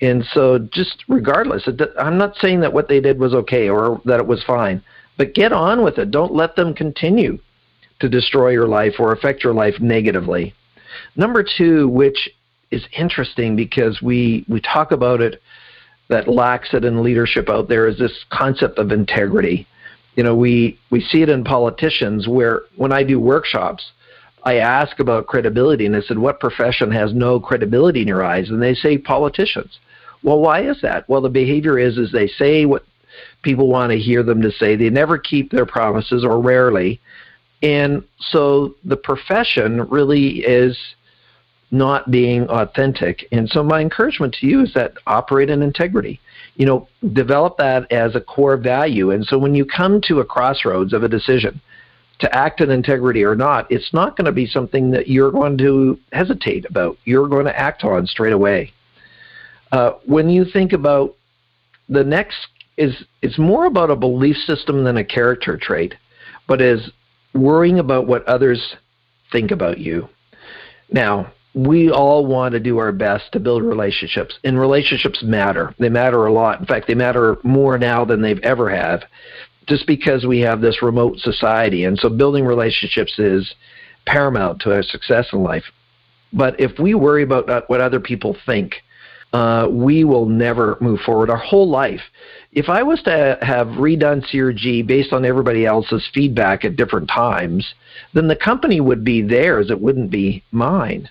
And 0.00 0.24
so, 0.32 0.58
just 0.58 1.04
regardless, 1.08 1.68
I'm 1.98 2.18
not 2.18 2.36
saying 2.36 2.60
that 2.60 2.72
what 2.72 2.88
they 2.88 3.00
did 3.00 3.20
was 3.20 3.34
okay 3.34 3.68
or 3.68 4.00
that 4.04 4.18
it 4.18 4.26
was 4.26 4.42
fine. 4.44 4.82
But 5.22 5.34
get 5.34 5.52
on 5.52 5.84
with 5.84 5.98
it. 5.98 6.10
Don't 6.10 6.34
let 6.34 6.56
them 6.56 6.74
continue 6.74 7.38
to 8.00 8.08
destroy 8.08 8.48
your 8.48 8.66
life 8.66 8.94
or 8.98 9.12
affect 9.12 9.44
your 9.44 9.54
life 9.54 9.76
negatively. 9.78 10.52
Number 11.14 11.44
two, 11.44 11.88
which 11.88 12.28
is 12.72 12.84
interesting 12.98 13.54
because 13.54 14.02
we, 14.02 14.44
we 14.48 14.60
talk 14.60 14.90
about 14.90 15.20
it 15.20 15.40
that 16.08 16.26
lacks 16.26 16.74
it 16.74 16.84
in 16.84 17.04
leadership 17.04 17.48
out 17.48 17.68
there, 17.68 17.86
is 17.86 18.00
this 18.00 18.24
concept 18.30 18.80
of 18.80 18.90
integrity. 18.90 19.64
You 20.16 20.24
know, 20.24 20.34
we, 20.34 20.76
we 20.90 21.00
see 21.00 21.22
it 21.22 21.28
in 21.28 21.44
politicians 21.44 22.26
where 22.26 22.62
when 22.74 22.90
I 22.90 23.04
do 23.04 23.20
workshops, 23.20 23.92
I 24.42 24.56
ask 24.56 24.98
about 24.98 25.28
credibility 25.28 25.86
and 25.86 25.94
I 25.94 26.00
said, 26.00 26.18
What 26.18 26.40
profession 26.40 26.90
has 26.90 27.14
no 27.14 27.38
credibility 27.38 28.02
in 28.02 28.08
your 28.08 28.24
eyes? 28.24 28.50
And 28.50 28.60
they 28.60 28.74
say 28.74 28.98
politicians. 28.98 29.78
Well, 30.24 30.40
why 30.40 30.68
is 30.68 30.80
that? 30.82 31.08
Well, 31.08 31.20
the 31.20 31.28
behavior 31.28 31.78
is 31.78 31.96
is 31.96 32.10
they 32.10 32.26
say 32.26 32.64
what 32.64 32.84
people 33.42 33.68
want 33.68 33.90
to 33.92 33.98
hear 33.98 34.22
them 34.22 34.42
to 34.42 34.50
say. 34.52 34.76
They 34.76 34.90
never 34.90 35.18
keep 35.18 35.50
their 35.50 35.66
promises 35.66 36.24
or 36.24 36.40
rarely. 36.40 37.00
And 37.62 38.02
so 38.18 38.74
the 38.84 38.96
profession 38.96 39.88
really 39.88 40.40
is 40.40 40.76
not 41.70 42.10
being 42.10 42.46
authentic. 42.48 43.26
And 43.32 43.48
so 43.48 43.62
my 43.62 43.80
encouragement 43.80 44.36
to 44.40 44.46
you 44.46 44.62
is 44.62 44.74
that 44.74 44.94
operate 45.06 45.48
in 45.48 45.62
integrity. 45.62 46.20
You 46.56 46.66
know, 46.66 46.88
develop 47.14 47.56
that 47.58 47.90
as 47.90 48.14
a 48.14 48.20
core 48.20 48.58
value. 48.58 49.10
And 49.10 49.24
so 49.24 49.38
when 49.38 49.54
you 49.54 49.64
come 49.64 50.00
to 50.02 50.20
a 50.20 50.24
crossroads 50.24 50.92
of 50.92 51.02
a 51.02 51.08
decision 51.08 51.60
to 52.18 52.36
act 52.36 52.60
in 52.60 52.70
integrity 52.70 53.24
or 53.24 53.34
not, 53.34 53.70
it's 53.72 53.92
not 53.94 54.16
going 54.16 54.26
to 54.26 54.32
be 54.32 54.46
something 54.46 54.90
that 54.90 55.08
you're 55.08 55.30
going 55.30 55.56
to 55.58 55.98
hesitate 56.12 56.66
about. 56.68 56.98
You're 57.04 57.28
going 57.28 57.46
to 57.46 57.58
act 57.58 57.84
on 57.84 58.06
straight 58.06 58.34
away. 58.34 58.72
Uh, 59.72 59.92
when 60.04 60.28
you 60.28 60.44
think 60.44 60.74
about 60.74 61.14
the 61.88 62.04
next 62.04 62.48
is 62.76 63.04
it's 63.20 63.38
more 63.38 63.66
about 63.66 63.90
a 63.90 63.96
belief 63.96 64.36
system 64.36 64.84
than 64.84 64.96
a 64.96 65.04
character 65.04 65.56
trait, 65.56 65.94
but 66.46 66.60
is 66.60 66.90
worrying 67.34 67.78
about 67.78 68.06
what 68.06 68.26
others 68.26 68.76
think 69.30 69.50
about 69.50 69.78
you. 69.78 70.08
Now, 70.90 71.32
we 71.54 71.90
all 71.90 72.24
want 72.26 72.52
to 72.52 72.60
do 72.60 72.78
our 72.78 72.92
best 72.92 73.32
to 73.32 73.40
build 73.40 73.62
relationships, 73.62 74.38
and 74.44 74.58
relationships 74.58 75.22
matter. 75.22 75.74
They 75.78 75.90
matter 75.90 76.26
a 76.26 76.32
lot. 76.32 76.60
In 76.60 76.66
fact, 76.66 76.86
they 76.88 76.94
matter 76.94 77.36
more 77.42 77.78
now 77.78 78.04
than 78.04 78.22
they've 78.22 78.40
ever 78.40 78.70
have, 78.70 79.02
just 79.68 79.86
because 79.86 80.24
we 80.24 80.40
have 80.40 80.60
this 80.60 80.82
remote 80.82 81.18
society. 81.18 81.84
And 81.84 81.98
so, 81.98 82.08
building 82.08 82.44
relationships 82.44 83.18
is 83.18 83.54
paramount 84.06 84.60
to 84.62 84.72
our 84.72 84.82
success 84.82 85.28
in 85.32 85.42
life. 85.42 85.64
But 86.32 86.58
if 86.58 86.78
we 86.78 86.94
worry 86.94 87.22
about 87.22 87.68
what 87.68 87.80
other 87.80 88.00
people 88.00 88.36
think, 88.46 88.76
uh, 89.32 89.66
we 89.70 90.04
will 90.04 90.26
never 90.26 90.76
move 90.80 91.00
forward 91.00 91.30
our 91.30 91.38
whole 91.38 91.68
life. 91.68 92.02
If 92.52 92.68
I 92.68 92.82
was 92.82 93.02
to 93.02 93.38
have 93.40 93.68
redone 93.68 94.24
CRG 94.30 94.86
based 94.86 95.12
on 95.12 95.24
everybody 95.24 95.64
else's 95.64 96.06
feedback 96.12 96.64
at 96.64 96.76
different 96.76 97.08
times, 97.08 97.74
then 98.12 98.28
the 98.28 98.36
company 98.36 98.80
would 98.80 99.04
be 99.04 99.22
theirs, 99.22 99.70
it 99.70 99.80
wouldn't 99.80 100.10
be 100.10 100.44
mine. 100.52 101.08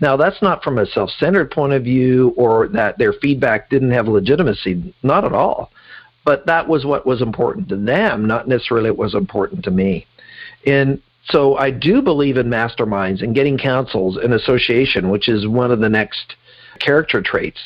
Now, 0.00 0.16
that's 0.16 0.42
not 0.42 0.64
from 0.64 0.78
a 0.78 0.86
self 0.86 1.10
centered 1.18 1.50
point 1.50 1.72
of 1.72 1.84
view 1.84 2.34
or 2.36 2.68
that 2.68 2.98
their 2.98 3.12
feedback 3.12 3.70
didn't 3.70 3.92
have 3.92 4.08
legitimacy, 4.08 4.94
not 5.02 5.24
at 5.24 5.32
all. 5.32 5.70
But 6.24 6.46
that 6.46 6.68
was 6.68 6.84
what 6.84 7.06
was 7.06 7.22
important 7.22 7.68
to 7.70 7.76
them, 7.76 8.26
not 8.26 8.48
necessarily 8.48 8.90
what 8.90 8.98
was 8.98 9.14
important 9.14 9.64
to 9.64 9.70
me. 9.70 10.06
And 10.66 11.00
so 11.24 11.56
I 11.56 11.70
do 11.70 12.02
believe 12.02 12.36
in 12.36 12.48
masterminds 12.48 13.22
and 13.22 13.34
getting 13.34 13.56
councils 13.56 14.16
and 14.16 14.34
association, 14.34 15.08
which 15.08 15.28
is 15.28 15.46
one 15.46 15.70
of 15.70 15.80
the 15.80 15.88
next 15.88 16.34
character 16.82 17.22
traits. 17.22 17.60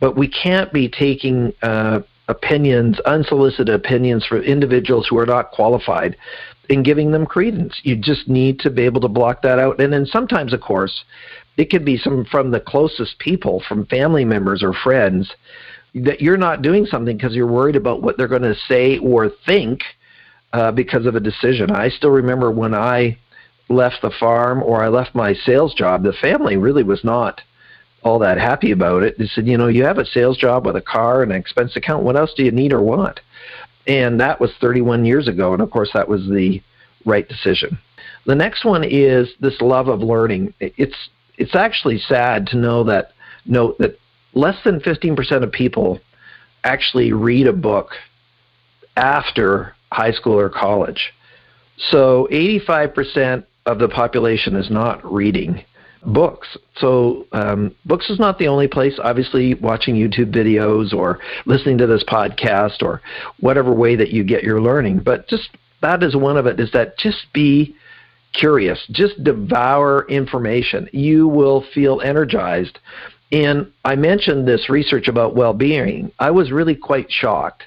But 0.00 0.16
we 0.16 0.28
can't 0.28 0.72
be 0.72 0.88
taking 0.88 1.52
uh, 1.62 2.00
opinions, 2.28 2.98
unsolicited 3.00 3.74
opinions 3.74 4.24
from 4.24 4.42
individuals 4.42 5.06
who 5.08 5.18
are 5.18 5.26
not 5.26 5.50
qualified 5.50 6.16
and 6.70 6.84
giving 6.84 7.10
them 7.10 7.26
credence. 7.26 7.80
You 7.82 7.96
just 7.96 8.28
need 8.28 8.60
to 8.60 8.70
be 8.70 8.82
able 8.82 9.00
to 9.02 9.08
block 9.08 9.42
that 9.42 9.58
out. 9.58 9.80
And 9.80 9.92
then 9.92 10.06
sometimes, 10.06 10.52
of 10.52 10.60
course, 10.60 11.04
it 11.56 11.68
could 11.68 11.84
be 11.84 11.98
some 11.98 12.24
from 12.24 12.50
the 12.50 12.60
closest 12.60 13.18
people, 13.18 13.62
from 13.68 13.84
family 13.86 14.24
members 14.24 14.62
or 14.62 14.72
friends, 14.72 15.30
that 15.94 16.20
you're 16.20 16.36
not 16.36 16.62
doing 16.62 16.86
something 16.86 17.16
because 17.16 17.34
you're 17.34 17.46
worried 17.46 17.76
about 17.76 18.00
what 18.00 18.16
they're 18.16 18.28
going 18.28 18.42
to 18.42 18.54
say 18.68 18.98
or 18.98 19.30
think 19.44 19.82
uh, 20.52 20.70
because 20.70 21.06
of 21.06 21.16
a 21.16 21.20
decision. 21.20 21.70
I 21.72 21.88
still 21.88 22.10
remember 22.10 22.50
when 22.50 22.74
I 22.74 23.18
left 23.68 24.02
the 24.02 24.12
farm 24.18 24.62
or 24.62 24.82
I 24.82 24.88
left 24.88 25.14
my 25.14 25.34
sales 25.34 25.74
job, 25.74 26.02
the 26.02 26.12
family 26.12 26.56
really 26.56 26.84
was 26.84 27.04
not 27.04 27.40
all 28.02 28.18
that 28.20 28.38
happy 28.38 28.70
about 28.70 29.02
it. 29.02 29.18
They 29.18 29.26
said, 29.26 29.46
you 29.46 29.58
know, 29.58 29.68
you 29.68 29.84
have 29.84 29.98
a 29.98 30.06
sales 30.06 30.38
job 30.38 30.66
with 30.66 30.76
a 30.76 30.80
car 30.80 31.22
and 31.22 31.32
an 31.32 31.38
expense 31.38 31.76
account. 31.76 32.02
What 32.02 32.16
else 32.16 32.32
do 32.34 32.42
you 32.42 32.50
need 32.50 32.72
or 32.72 32.80
want? 32.80 33.20
And 33.86 34.20
that 34.20 34.40
was 34.40 34.52
31 34.60 35.04
years 35.04 35.28
ago. 35.28 35.52
And 35.52 35.62
of 35.62 35.70
course, 35.70 35.90
that 35.94 36.08
was 36.08 36.26
the 36.28 36.62
right 37.04 37.28
decision. 37.28 37.78
The 38.26 38.34
next 38.34 38.64
one 38.64 38.84
is 38.84 39.30
this 39.40 39.60
love 39.60 39.88
of 39.88 40.00
learning. 40.00 40.54
It's 40.60 40.96
it's 41.38 41.54
actually 41.54 41.98
sad 41.98 42.46
to 42.48 42.58
know 42.58 42.84
that 42.84 43.12
note 43.46 43.78
that 43.78 43.98
less 44.34 44.56
than 44.62 44.80
15% 44.80 45.42
of 45.42 45.50
people 45.50 45.98
actually 46.64 47.12
read 47.12 47.46
a 47.46 47.52
book 47.52 47.92
after 48.96 49.74
high 49.90 50.12
school 50.12 50.38
or 50.38 50.50
college. 50.50 51.12
So 51.90 52.28
85% 52.30 53.44
of 53.64 53.78
the 53.78 53.88
population 53.88 54.54
is 54.54 54.70
not 54.70 55.10
reading 55.10 55.64
books. 56.06 56.56
So 56.76 57.26
um, 57.32 57.74
books 57.84 58.10
is 58.10 58.18
not 58.18 58.38
the 58.38 58.48
only 58.48 58.68
place. 58.68 58.98
Obviously, 59.02 59.54
watching 59.54 59.94
YouTube 59.94 60.34
videos 60.34 60.92
or 60.92 61.20
listening 61.46 61.78
to 61.78 61.86
this 61.86 62.04
podcast 62.04 62.82
or 62.82 63.02
whatever 63.40 63.72
way 63.72 63.96
that 63.96 64.10
you 64.10 64.24
get 64.24 64.42
your 64.42 64.60
learning. 64.60 65.00
But 65.00 65.28
just 65.28 65.50
that 65.82 66.02
is 66.02 66.16
one 66.16 66.36
of 66.36 66.46
it. 66.46 66.58
Is 66.60 66.70
that 66.72 66.98
just 66.98 67.26
be 67.32 67.74
curious. 68.32 68.78
Just 68.90 69.22
devour 69.24 70.06
information. 70.08 70.88
You 70.92 71.28
will 71.28 71.64
feel 71.74 72.00
energized. 72.00 72.78
And 73.32 73.72
I 73.84 73.96
mentioned 73.96 74.46
this 74.46 74.68
research 74.68 75.08
about 75.08 75.36
well 75.36 75.52
being. 75.52 76.12
I 76.18 76.30
was 76.30 76.50
really 76.50 76.74
quite 76.74 77.10
shocked 77.10 77.64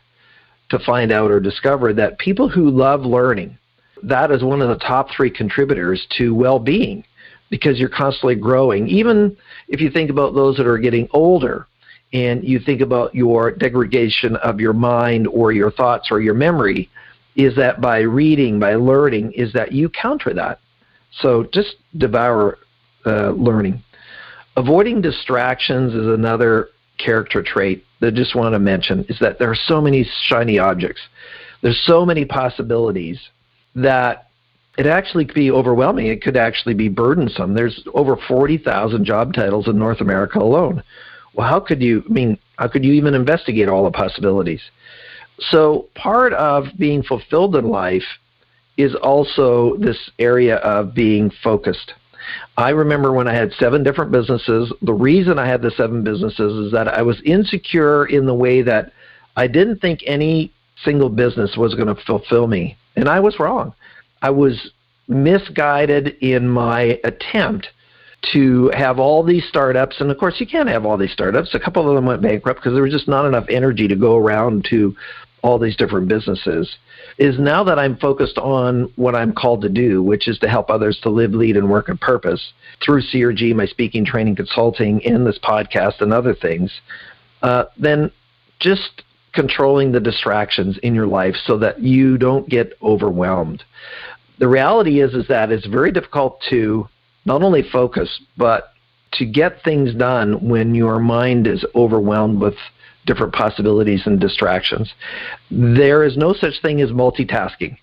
to 0.69 0.79
find 0.79 1.11
out 1.11 1.31
or 1.31 1.39
discover 1.39 1.93
that 1.93 2.17
people 2.17 2.49
who 2.49 2.69
love 2.69 3.01
learning, 3.01 3.57
that 4.01 4.31
is 4.31 4.43
one 4.43 4.61
of 4.61 4.69
the 4.69 4.83
top 4.83 5.09
three 5.15 5.29
contributors 5.29 6.05
to 6.17 6.33
well 6.33 6.59
being 6.59 7.05
because 7.53 7.79
you're 7.79 7.87
constantly 7.87 8.33
growing. 8.33 8.87
Even 8.87 9.37
if 9.67 9.79
you 9.79 9.91
think 9.91 10.09
about 10.09 10.33
those 10.33 10.57
that 10.57 10.65
are 10.65 10.79
getting 10.79 11.07
older 11.11 11.67
and 12.11 12.43
you 12.43 12.59
think 12.59 12.81
about 12.81 13.13
your 13.13 13.51
degradation 13.51 14.35
of 14.37 14.59
your 14.59 14.73
mind 14.73 15.27
or 15.27 15.51
your 15.51 15.69
thoughts 15.69 16.07
or 16.09 16.19
your 16.19 16.33
memory, 16.33 16.89
is 17.35 17.55
that 17.55 17.79
by 17.79 17.99
reading, 17.99 18.59
by 18.59 18.73
learning, 18.73 19.33
is 19.33 19.53
that 19.53 19.71
you 19.71 19.87
counter 19.87 20.33
that. 20.33 20.61
So 21.21 21.47
just 21.53 21.75
devour 21.95 22.57
uh, 23.05 23.29
learning. 23.33 23.83
Avoiding 24.57 24.99
distractions 25.01 25.93
is 25.93 26.07
another 26.07 26.69
character 26.97 27.43
trait 27.43 27.85
that 27.99 28.07
I 28.07 28.15
just 28.15 28.35
want 28.35 28.53
to 28.53 28.59
mention 28.59 29.05
is 29.09 29.19
that 29.19 29.37
there 29.37 29.51
are 29.51 29.55
so 29.67 29.79
many 29.79 30.09
shiny 30.23 30.57
objects. 30.57 31.01
There's 31.61 31.83
so 31.85 32.03
many 32.03 32.25
possibilities 32.25 33.19
that 33.75 34.29
it 34.77 34.87
actually 34.87 35.25
could 35.25 35.35
be 35.35 35.51
overwhelming. 35.51 36.07
It 36.07 36.21
could 36.21 36.37
actually 36.37 36.73
be 36.73 36.89
burdensome. 36.89 37.53
There's 37.53 37.83
over 37.93 38.17
40,000 38.27 39.05
job 39.05 39.33
titles 39.33 39.67
in 39.67 39.77
North 39.77 40.01
America 40.01 40.39
alone. 40.39 40.83
Well, 41.33 41.47
how 41.47 41.59
could 41.59 41.81
you, 41.81 42.03
I 42.09 42.11
mean, 42.11 42.37
how 42.57 42.67
could 42.67 42.83
you 42.83 42.93
even 42.93 43.13
investigate 43.13 43.69
all 43.69 43.83
the 43.83 43.91
possibilities? 43.91 44.61
So 45.39 45.87
part 45.95 46.33
of 46.33 46.65
being 46.77 47.03
fulfilled 47.03 47.55
in 47.55 47.69
life 47.69 48.03
is 48.77 48.95
also 48.95 49.77
this 49.77 49.97
area 50.19 50.57
of 50.57 50.93
being 50.93 51.31
focused. 51.43 51.93
I 52.57 52.69
remember 52.69 53.11
when 53.11 53.27
I 53.27 53.33
had 53.33 53.51
seven 53.53 53.83
different 53.83 54.11
businesses. 54.11 54.71
The 54.81 54.93
reason 54.93 55.37
I 55.37 55.47
had 55.47 55.61
the 55.61 55.71
seven 55.71 56.03
businesses 56.03 56.67
is 56.67 56.71
that 56.71 56.87
I 56.87 57.01
was 57.01 57.21
insecure 57.25 58.05
in 58.05 58.25
the 58.25 58.33
way 58.33 58.61
that 58.61 58.91
I 59.35 59.47
didn't 59.47 59.79
think 59.79 60.01
any 60.05 60.51
single 60.83 61.09
business 61.09 61.55
was 61.57 61.75
going 61.75 61.93
to 61.93 62.01
fulfill 62.05 62.47
me. 62.47 62.77
And 62.95 63.09
I 63.09 63.19
was 63.19 63.39
wrong. 63.39 63.73
I 64.23 64.31
was 64.31 64.71
misguided 65.07 66.15
in 66.21 66.49
my 66.49 66.99
attempt 67.03 67.67
to 68.31 68.71
have 68.73 68.99
all 68.99 69.21
these 69.21 69.45
startups. 69.47 69.99
And 69.99 70.09
of 70.09 70.17
course, 70.17 70.39
you 70.39 70.47
can't 70.47 70.69
have 70.69 70.85
all 70.85 70.97
these 70.97 71.11
startups. 71.11 71.53
A 71.53 71.59
couple 71.59 71.87
of 71.87 71.93
them 71.95 72.05
went 72.05 72.21
bankrupt 72.21 72.61
because 72.61 72.73
there 72.73 72.83
was 72.83 72.93
just 72.93 73.07
not 73.07 73.25
enough 73.25 73.45
energy 73.49 73.87
to 73.87 73.95
go 73.95 74.17
around 74.17 74.65
to 74.69 74.95
all 75.43 75.59
these 75.59 75.75
different 75.75 76.07
businesses 76.07 76.77
is 77.17 77.37
now 77.37 77.65
that 77.65 77.77
I'm 77.77 77.97
focused 77.97 78.37
on 78.37 78.91
what 78.95 79.13
I'm 79.13 79.33
called 79.33 79.61
to 79.63 79.69
do, 79.69 80.01
which 80.01 80.29
is 80.29 80.39
to 80.39 80.47
help 80.47 80.69
others 80.69 80.97
to 81.03 81.09
live, 81.09 81.31
lead, 81.31 81.57
and 81.57 81.69
work 81.69 81.89
on 81.89 81.97
purpose 81.97 82.53
through 82.83 83.01
CRG, 83.01 83.53
my 83.53 83.65
speaking, 83.65 84.05
training, 84.05 84.37
consulting, 84.37 85.05
and 85.05 85.27
this 85.27 85.37
podcast 85.37 85.99
and 85.99 86.13
other 86.13 86.33
things, 86.33 86.71
uh, 87.41 87.65
then 87.77 88.09
just 88.59 89.03
controlling 89.33 89.91
the 89.91 89.99
distractions 89.99 90.77
in 90.77 90.95
your 90.95 91.07
life 91.07 91.35
so 91.45 91.57
that 91.57 91.81
you 91.81 92.17
don't 92.17 92.47
get 92.47 92.77
overwhelmed. 92.81 93.63
The 94.39 94.47
reality 94.47 95.01
is 95.01 95.13
is 95.13 95.27
that 95.27 95.51
it's 95.51 95.67
very 95.67 95.91
difficult 95.91 96.41
to 96.49 96.87
not 97.25 97.43
only 97.43 97.63
focus 97.63 98.21
but 98.37 98.73
to 99.13 99.25
get 99.25 99.63
things 99.63 99.93
done 99.93 100.47
when 100.47 100.73
your 100.73 100.99
mind 100.99 101.47
is 101.47 101.63
overwhelmed 101.75 102.41
with 102.41 102.55
different 103.05 103.33
possibilities 103.33 104.01
and 104.05 104.19
distractions. 104.19 104.91
There 105.51 106.03
is 106.03 106.17
no 106.17 106.33
such 106.33 106.61
thing 106.61 106.81
as 106.81 106.89
multitasking. 106.89 107.77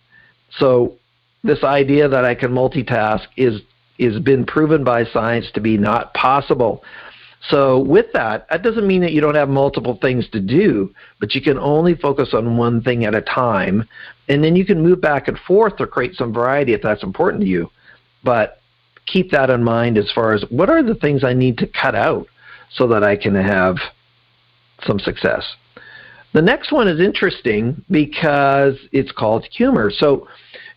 So 0.58 0.96
this 1.44 1.62
idea 1.62 2.08
that 2.08 2.24
I 2.24 2.34
can 2.34 2.52
multitask 2.52 3.26
is 3.36 3.60
is 3.98 4.18
been 4.18 4.46
proven 4.46 4.82
by 4.82 5.04
science 5.04 5.50
to 5.52 5.60
be 5.60 5.76
not 5.76 6.14
possible. 6.14 6.82
So 7.48 7.78
with 7.78 8.06
that, 8.12 8.46
that 8.50 8.62
doesn't 8.62 8.86
mean 8.86 9.00
that 9.00 9.12
you 9.12 9.20
don't 9.20 9.34
have 9.34 9.48
multiple 9.48 9.98
things 10.02 10.28
to 10.30 10.40
do, 10.40 10.94
but 11.20 11.34
you 11.34 11.40
can 11.40 11.58
only 11.58 11.94
focus 11.94 12.30
on 12.34 12.58
one 12.58 12.82
thing 12.82 13.04
at 13.06 13.14
a 13.14 13.22
time, 13.22 13.88
and 14.28 14.44
then 14.44 14.56
you 14.56 14.66
can 14.66 14.82
move 14.82 15.00
back 15.00 15.26
and 15.26 15.38
forth 15.38 15.80
or 15.80 15.86
create 15.86 16.14
some 16.14 16.34
variety 16.34 16.74
if 16.74 16.82
that's 16.82 17.02
important 17.02 17.42
to 17.42 17.48
you. 17.48 17.70
But 18.22 18.60
keep 19.06 19.30
that 19.30 19.48
in 19.48 19.64
mind 19.64 19.96
as 19.96 20.10
far 20.14 20.34
as 20.34 20.44
what 20.50 20.68
are 20.68 20.82
the 20.82 20.94
things 20.96 21.24
I 21.24 21.32
need 21.32 21.56
to 21.58 21.66
cut 21.66 21.94
out 21.94 22.26
so 22.70 22.86
that 22.88 23.02
I 23.02 23.16
can 23.16 23.34
have 23.34 23.76
some 24.86 24.98
success. 24.98 25.44
The 26.32 26.42
next 26.42 26.70
one 26.72 26.86
is 26.88 27.00
interesting 27.00 27.82
because 27.90 28.76
it's 28.92 29.10
called 29.10 29.46
humor. 29.50 29.90
So 29.90 30.28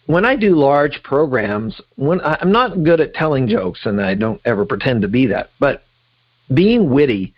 when 0.08 0.26
I 0.26 0.36
do 0.36 0.56
large 0.56 1.02
programs, 1.04 1.80
when 1.96 2.22
I, 2.22 2.38
I'm 2.42 2.52
not 2.52 2.84
good 2.84 3.00
at 3.00 3.14
telling 3.14 3.48
jokes, 3.48 3.82
and 3.86 4.02
I 4.02 4.16
don't 4.16 4.42
ever 4.46 4.66
pretend 4.66 5.02
to 5.04 5.08
be 5.08 5.28
that, 5.28 5.52
but 5.60 5.84
being 6.54 6.90
witty 6.90 7.34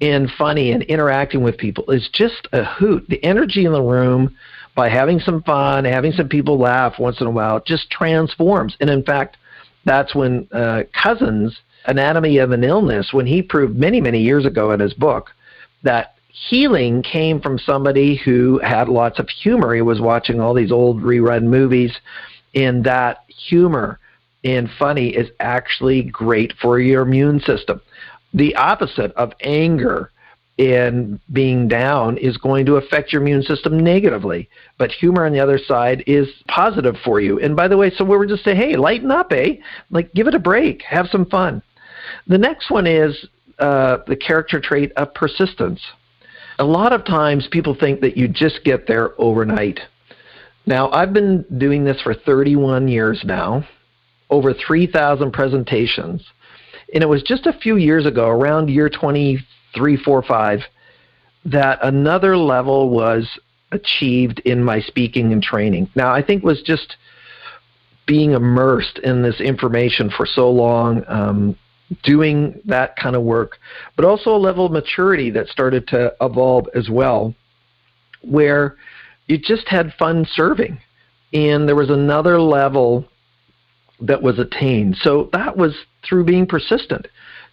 and 0.00 0.30
funny 0.36 0.72
and 0.72 0.82
interacting 0.84 1.42
with 1.42 1.56
people 1.56 1.90
is 1.90 2.08
just 2.12 2.48
a 2.52 2.64
hoot. 2.64 3.06
The 3.08 3.22
energy 3.24 3.64
in 3.64 3.72
the 3.72 3.82
room 3.82 4.36
by 4.74 4.88
having 4.88 5.20
some 5.20 5.42
fun, 5.42 5.84
having 5.84 6.12
some 6.12 6.28
people 6.28 6.58
laugh 6.58 6.98
once 6.98 7.20
in 7.20 7.26
a 7.26 7.30
while, 7.30 7.60
just 7.60 7.90
transforms. 7.90 8.76
And 8.80 8.90
in 8.90 9.04
fact, 9.04 9.36
that's 9.84 10.14
when 10.14 10.48
uh, 10.52 10.82
Cousins, 11.00 11.56
Anatomy 11.86 12.38
of 12.38 12.50
an 12.50 12.64
Illness, 12.64 13.12
when 13.12 13.26
he 13.26 13.42
proved 13.42 13.76
many, 13.76 14.00
many 14.00 14.20
years 14.20 14.46
ago 14.46 14.72
in 14.72 14.80
his 14.80 14.94
book 14.94 15.30
that 15.82 16.14
healing 16.48 17.02
came 17.02 17.40
from 17.40 17.58
somebody 17.58 18.16
who 18.16 18.58
had 18.58 18.88
lots 18.88 19.18
of 19.18 19.28
humor. 19.28 19.74
He 19.74 19.82
was 19.82 20.00
watching 20.00 20.40
all 20.40 20.54
these 20.54 20.72
old 20.72 21.02
rerun 21.02 21.44
movies, 21.44 21.94
and 22.54 22.82
that 22.84 23.24
humor 23.28 24.00
and 24.42 24.68
funny 24.78 25.08
is 25.08 25.30
actually 25.40 26.02
great 26.02 26.52
for 26.60 26.80
your 26.80 27.02
immune 27.02 27.40
system. 27.40 27.80
The 28.34 28.54
opposite 28.56 29.12
of 29.12 29.32
anger 29.40 30.10
and 30.58 31.18
being 31.32 31.66
down 31.66 32.16
is 32.18 32.36
going 32.36 32.66
to 32.66 32.76
affect 32.76 33.12
your 33.12 33.22
immune 33.22 33.42
system 33.42 33.78
negatively. 33.78 34.48
But 34.78 34.92
humor 34.92 35.26
on 35.26 35.32
the 35.32 35.40
other 35.40 35.58
side 35.58 36.04
is 36.06 36.28
positive 36.48 36.96
for 37.04 37.20
you. 37.20 37.40
And 37.40 37.56
by 37.56 37.68
the 37.68 37.76
way, 37.76 37.90
so 37.90 38.04
we 38.04 38.16
were 38.16 38.26
just 38.26 38.44
saying, 38.44 38.56
hey, 38.56 38.76
lighten 38.76 39.10
up, 39.10 39.32
eh? 39.32 39.54
Like, 39.90 40.12
give 40.14 40.28
it 40.28 40.34
a 40.34 40.38
break, 40.38 40.82
have 40.82 41.08
some 41.10 41.26
fun. 41.26 41.62
The 42.26 42.38
next 42.38 42.70
one 42.70 42.86
is 42.86 43.26
uh, 43.58 43.98
the 44.06 44.16
character 44.16 44.60
trait 44.60 44.92
of 44.96 45.12
persistence. 45.14 45.80
A 46.58 46.64
lot 46.64 46.92
of 46.92 47.04
times 47.04 47.48
people 47.50 47.76
think 47.78 48.00
that 48.02 48.16
you 48.16 48.28
just 48.28 48.62
get 48.64 48.86
there 48.86 49.20
overnight. 49.20 49.80
Now, 50.66 50.90
I've 50.90 51.12
been 51.12 51.44
doing 51.58 51.84
this 51.84 52.00
for 52.00 52.14
31 52.14 52.88
years 52.88 53.22
now, 53.24 53.66
over 54.30 54.54
3,000 54.54 55.32
presentations. 55.32 56.24
And 56.94 57.02
it 57.02 57.08
was 57.08 57.22
just 57.22 57.46
a 57.46 57.52
few 57.52 57.76
years 57.76 58.06
ago, 58.06 58.28
around 58.28 58.70
year 58.70 58.88
23, 58.88 59.96
4, 59.96 60.22
5, 60.22 60.60
that 61.46 61.78
another 61.82 62.36
level 62.36 62.88
was 62.88 63.28
achieved 63.72 64.40
in 64.44 64.62
my 64.62 64.80
speaking 64.80 65.32
and 65.32 65.42
training. 65.42 65.90
Now, 65.96 66.14
I 66.14 66.22
think 66.22 66.44
was 66.44 66.62
just 66.62 66.96
being 68.06 68.30
immersed 68.30 68.98
in 69.00 69.22
this 69.22 69.40
information 69.40 70.10
for 70.10 70.24
so 70.24 70.48
long, 70.50 71.02
um, 71.08 71.56
doing 72.02 72.60
that 72.64 72.96
kind 72.96 73.16
of 73.16 73.22
work, 73.22 73.58
but 73.96 74.04
also 74.04 74.34
a 74.34 74.38
level 74.38 74.66
of 74.66 74.72
maturity 74.72 75.30
that 75.30 75.48
started 75.48 75.88
to 75.88 76.14
evolve 76.20 76.68
as 76.74 76.88
well, 76.88 77.34
where 78.22 78.76
you 79.26 79.36
just 79.36 79.68
had 79.68 79.92
fun 79.98 80.26
serving. 80.32 80.78
And 81.32 81.66
there 81.66 81.74
was 81.74 81.90
another 81.90 82.40
level 82.40 83.08
that 84.06 84.22
was 84.22 84.38
attained. 84.38 84.96
So 85.00 85.28
that 85.32 85.56
was 85.56 85.74
through 86.02 86.24
being 86.24 86.46
persistent 86.46 87.06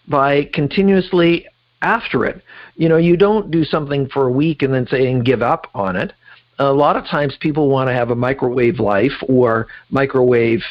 by 0.08 0.44
continuously 0.52 1.46
after 1.80 2.24
it. 2.24 2.42
You 2.76 2.88
know, 2.88 2.96
you 2.96 3.16
don't 3.16 3.50
do 3.50 3.64
something 3.64 4.08
for 4.08 4.28
a 4.28 4.32
week 4.32 4.62
and 4.62 4.72
then 4.72 4.86
say 4.86 5.10
and 5.10 5.24
give 5.24 5.42
up 5.42 5.68
on 5.74 5.96
it. 5.96 6.12
A 6.58 6.72
lot 6.72 6.96
of 6.96 7.06
times 7.06 7.36
people 7.40 7.68
want 7.68 7.88
to 7.88 7.94
have 7.94 8.10
a 8.10 8.14
microwave 8.14 8.78
life 8.78 9.22
or 9.28 9.66
microwave 9.90 10.62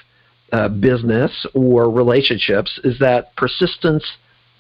uh, 0.52 0.70
business 0.70 1.46
or 1.54 1.90
relationships 1.90 2.80
is 2.84 3.00
that 3.00 3.36
persistence 3.36 4.06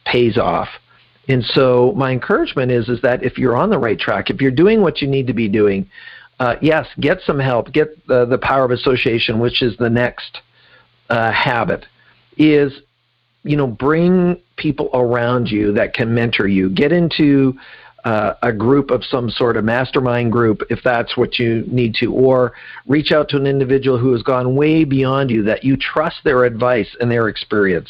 pays 0.06 0.38
off. 0.38 0.70
And 1.28 1.46
so 1.46 1.94
my 1.96 2.12
encouragement 2.12 2.72
is 2.72 2.90
is 2.90 3.02
that 3.02 3.24
if 3.24 3.38
you're 3.38 3.56
on 3.56 3.70
the 3.70 3.78
right 3.78 4.00
track, 4.00 4.30
if 4.30 4.42
you're 4.42 4.52
doing 4.52 4.82
what 4.82 5.02
you 5.02 5.08
need 5.08 5.28
to 5.28 5.34
be 5.34 5.48
doing, 5.48 5.90
uh, 6.40 6.56
yes, 6.62 6.88
get 7.00 7.20
some 7.26 7.40
help. 7.40 7.72
Get 7.72 8.08
the 8.08 8.40
power 8.42 8.66
of 8.66 8.72
association, 8.72 9.40
which 9.40 9.62
is 9.62 9.78
the 9.78 9.90
next 9.90 10.40
uh, 11.12 11.32
habit. 11.32 11.86
Is 12.38 12.74
you 13.44 13.58
know 13.58 13.68
bring 13.68 14.42
people 14.56 14.90
around 14.94 15.50
you 15.50 15.74
that 15.74 15.94
can 15.94 16.14
mentor 16.14 16.48
you. 16.48 16.70
Get 16.70 16.92
into 16.92 17.60
uh, 18.06 18.34
a 18.42 18.52
group 18.52 18.90
of 18.90 19.04
some 19.04 19.30
sort 19.30 19.58
of 19.58 19.64
mastermind 19.64 20.32
group 20.32 20.62
if 20.70 20.80
that's 20.84 21.16
what 21.18 21.38
you 21.38 21.64
need 21.68 21.94
to, 21.96 22.14
or 22.14 22.54
reach 22.88 23.12
out 23.12 23.30
to 23.30 23.38
an 23.38 23.46
individual 23.46 23.98
who 23.98 24.12
has 24.14 24.24
gone 24.24 24.56
way 24.56 24.84
beyond 24.84 25.30
you 25.30 25.44
that 25.44 25.64
you 25.64 25.78
trust 25.78 26.18
their 26.24 26.46
advice 26.46 26.96
and 27.00 27.12
their 27.12 27.28
experience, 27.28 27.90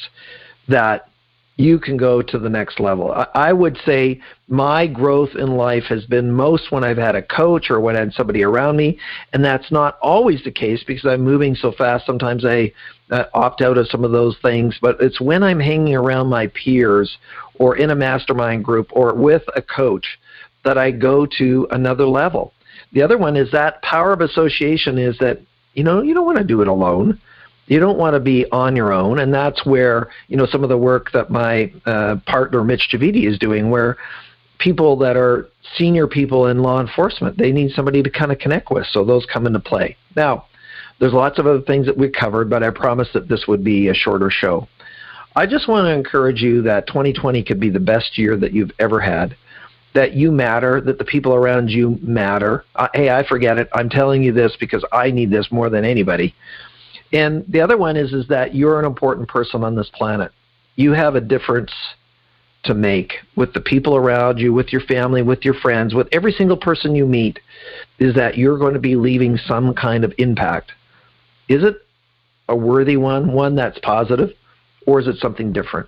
that 0.67 1.10
you 1.57 1.79
can 1.79 1.97
go 1.97 2.21
to 2.21 2.39
the 2.39 2.49
next 2.49 2.79
level. 2.79 3.11
I, 3.11 3.27
I 3.35 3.53
would 3.53 3.77
say 3.85 4.21
my 4.47 4.87
growth 4.87 5.35
in 5.35 5.57
life 5.57 5.83
has 5.89 6.05
been 6.05 6.31
most 6.31 6.71
when 6.71 6.83
I've 6.83 6.97
had 6.97 7.15
a 7.15 7.21
coach 7.21 7.69
or 7.69 7.79
when 7.79 7.95
I 7.95 7.99
had 7.99 8.13
somebody 8.13 8.43
around 8.43 8.77
me, 8.77 8.99
and 9.33 9.43
that's 9.43 9.71
not 9.71 9.97
always 10.01 10.43
the 10.43 10.51
case 10.51 10.83
because 10.85 11.05
I'm 11.05 11.21
moving 11.21 11.55
so 11.55 11.71
fast. 11.71 12.05
Sometimes 12.05 12.45
I 12.45 12.73
uh, 13.11 13.25
opt 13.33 13.61
out 13.61 13.77
of 13.77 13.87
some 13.89 14.03
of 14.03 14.11
those 14.11 14.37
things, 14.41 14.77
but 14.81 14.97
it's 14.99 15.21
when 15.21 15.43
I'm 15.43 15.59
hanging 15.59 15.95
around 15.95 16.27
my 16.27 16.47
peers 16.47 17.17
or 17.55 17.75
in 17.77 17.91
a 17.91 17.95
mastermind 17.95 18.65
group 18.65 18.87
or 18.91 19.13
with 19.13 19.43
a 19.55 19.61
coach 19.61 20.19
that 20.63 20.77
I 20.77 20.91
go 20.91 21.27
to 21.37 21.67
another 21.71 22.05
level. 22.05 22.53
The 22.93 23.01
other 23.01 23.17
one 23.17 23.35
is 23.35 23.51
that 23.51 23.81
power 23.81 24.13
of 24.13 24.21
association 24.21 24.97
is 24.97 25.17
that 25.19 25.39
you 25.73 25.83
know 25.83 26.01
you 26.01 26.13
don't 26.13 26.25
want 26.25 26.37
to 26.37 26.43
do 26.43 26.61
it 26.61 26.67
alone. 26.67 27.19
You 27.71 27.79
don't 27.79 27.97
want 27.97 28.15
to 28.15 28.19
be 28.19 28.45
on 28.51 28.75
your 28.75 28.91
own, 28.91 29.17
and 29.19 29.33
that's 29.33 29.65
where 29.65 30.09
you 30.27 30.35
know 30.35 30.45
some 30.45 30.61
of 30.61 30.67
the 30.67 30.77
work 30.77 31.13
that 31.13 31.29
my 31.29 31.71
uh, 31.85 32.17
partner 32.25 32.65
Mitch 32.65 32.89
Javidi 32.91 33.25
is 33.25 33.39
doing, 33.39 33.69
where 33.69 33.95
people 34.59 34.97
that 34.97 35.15
are 35.15 35.47
senior 35.77 36.05
people 36.05 36.47
in 36.47 36.61
law 36.61 36.81
enforcement 36.81 37.37
they 37.37 37.53
need 37.53 37.71
somebody 37.71 38.03
to 38.03 38.09
kind 38.09 38.29
of 38.29 38.39
connect 38.39 38.71
with, 38.71 38.85
so 38.87 39.05
those 39.05 39.25
come 39.25 39.47
into 39.47 39.61
play. 39.61 39.95
Now, 40.17 40.47
there's 40.99 41.13
lots 41.13 41.39
of 41.39 41.47
other 41.47 41.61
things 41.61 41.85
that 41.85 41.97
we 41.97 42.09
covered, 42.09 42.49
but 42.49 42.61
I 42.61 42.71
promised 42.71 43.13
that 43.13 43.29
this 43.29 43.47
would 43.47 43.63
be 43.63 43.87
a 43.87 43.93
shorter 43.93 44.29
show. 44.29 44.67
I 45.37 45.45
just 45.45 45.69
want 45.69 45.85
to 45.85 45.93
encourage 45.93 46.41
you 46.41 46.61
that 46.63 46.87
2020 46.87 47.41
could 47.41 47.61
be 47.61 47.69
the 47.69 47.79
best 47.79 48.17
year 48.17 48.35
that 48.35 48.51
you've 48.51 48.71
ever 48.79 48.99
had. 48.99 49.37
That 49.93 50.11
you 50.11 50.33
matter, 50.33 50.81
that 50.81 50.97
the 50.97 51.05
people 51.05 51.33
around 51.33 51.69
you 51.69 51.97
matter. 52.01 52.65
Uh, 52.75 52.89
hey, 52.93 53.11
I 53.11 53.25
forget 53.25 53.57
it. 53.57 53.69
I'm 53.73 53.89
telling 53.89 54.23
you 54.23 54.33
this 54.33 54.57
because 54.59 54.83
I 54.91 55.09
need 55.11 55.31
this 55.31 55.49
more 55.53 55.69
than 55.69 55.85
anybody. 55.85 56.35
And 57.13 57.45
the 57.47 57.61
other 57.61 57.77
one 57.77 57.97
is 57.97 58.13
is 58.13 58.27
that 58.27 58.55
you're 58.55 58.79
an 58.79 58.85
important 58.85 59.27
person 59.27 59.63
on 59.63 59.75
this 59.75 59.89
planet. 59.93 60.31
You 60.75 60.93
have 60.93 61.15
a 61.15 61.21
difference 61.21 61.71
to 62.63 62.73
make 62.73 63.13
with 63.35 63.53
the 63.53 63.61
people 63.61 63.95
around 63.95 64.39
you, 64.39 64.53
with 64.53 64.71
your 64.71 64.81
family, 64.81 65.21
with 65.21 65.43
your 65.43 65.55
friends, 65.55 65.93
with 65.93 66.07
every 66.11 66.31
single 66.31 66.57
person 66.57 66.95
you 66.95 67.05
meet, 67.05 67.39
is 67.99 68.13
that 68.15 68.37
you're 68.37 68.57
going 68.57 68.75
to 68.75 68.79
be 68.79 68.95
leaving 68.95 69.37
some 69.37 69.73
kind 69.73 70.03
of 70.03 70.13
impact. 70.19 70.71
Is 71.49 71.63
it 71.63 71.77
a 72.47 72.55
worthy 72.55 72.97
one, 72.97 73.33
one 73.33 73.55
that's 73.55 73.79
positive? 73.79 74.29
or 74.85 74.99
is 74.99 75.07
it 75.07 75.17
something 75.17 75.53
different? 75.53 75.87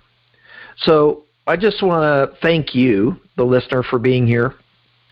So 0.78 1.24
I 1.46 1.56
just 1.56 1.82
want 1.82 2.02
to 2.32 2.36
thank 2.40 2.74
you, 2.74 3.16
the 3.36 3.44
listener, 3.44 3.82
for 3.82 3.98
being 3.98 4.26
here. 4.26 4.54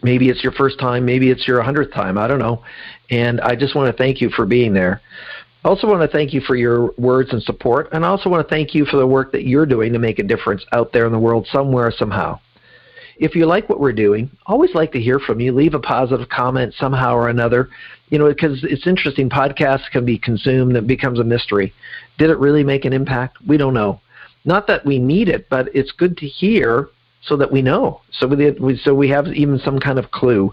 Maybe 0.03 0.29
it's 0.29 0.43
your 0.43 0.53
first 0.53 0.81
time, 0.81 1.05
maybe 1.05 1.31
it's 1.31 1.47
your 1.47 1.63
100th 1.63 1.95
time, 1.95 2.19
I 2.19 2.27
don't 2.27 2.41
know. 2.41 2.65
And 3.11 3.41
I 3.41 3.55
just 3.55 3.77
want 3.77 3.95
to 3.95 3.97
thank 3.97 4.21
you 4.21 4.31
for 4.31 4.47
being 4.47 4.75
there. 4.75 5.01
I 5.65 5.69
also 5.69 5.87
want 5.87 6.03
to 6.03 6.09
thank 6.09 6.33
you 6.33 6.41
for 6.41 6.57
your 6.57 6.93
words 6.99 7.33
and 7.33 7.43
support, 7.43 7.89
and 7.93 8.05
I 8.05 8.09
also 8.09 8.29
want 8.29 8.47
to 8.47 8.53
thank 8.53 8.75
you 8.75 8.85
for 8.85 8.97
the 8.97 9.07
work 9.07 9.31
that 9.33 9.47
you're 9.47 9.67
doing 9.67 9.93
to 9.93 9.99
make 9.99 10.19
a 10.19 10.25
difference 10.25 10.65
out 10.73 10.93
there 10.93 11.07
in 11.07 11.13
the 11.13 11.19
world 11.19 11.47
somewhere, 11.53 11.93
somehow. 11.97 12.41
If 13.19 13.37
you 13.37 13.47
like 13.47 13.69
what 13.69 13.79
we're 13.79 13.93
doing, 13.93 14.31
always 14.47 14.75
like 14.75 14.91
to 14.93 15.01
hear 15.01 15.21
from 15.21 15.39
you. 15.39 15.53
Leave 15.53 15.75
a 15.75 15.79
positive 15.79 16.29
comment 16.29 16.75
somehow 16.77 17.15
or 17.15 17.29
another. 17.29 17.69
You 18.09 18.19
know, 18.19 18.29
because 18.29 18.65
it's 18.65 18.89
interesting. 18.89 19.31
Podcasts 19.31 19.89
can 19.93 20.05
be 20.05 20.19
consumed; 20.19 20.77
it 20.77 20.89
becomes 20.89 21.21
a 21.21 21.25
mystery. 21.25 21.73
Did 22.19 22.31
it 22.31 22.39
really 22.39 22.65
make 22.65 22.85
an 22.85 22.93
impact? 22.93 23.39
We 23.47 23.57
don't 23.57 23.75
know. 23.75 24.01
Not 24.45 24.67
that 24.67 24.85
we 24.85 24.99
need 24.99 25.29
it, 25.29 25.49
but 25.49 25.69
it's 25.75 25.93
good 25.93 26.17
to 26.17 26.27
hear 26.27 26.89
so 27.23 27.37
that 27.37 27.51
we 27.51 27.63
know. 27.63 28.01
So 28.13 28.27
we 28.27 28.79
so 28.83 28.95
we 28.95 29.09
have 29.11 29.29
even 29.29 29.59
some 29.61 29.79
kind 29.79 29.99
of 29.99 30.11
clue 30.11 30.53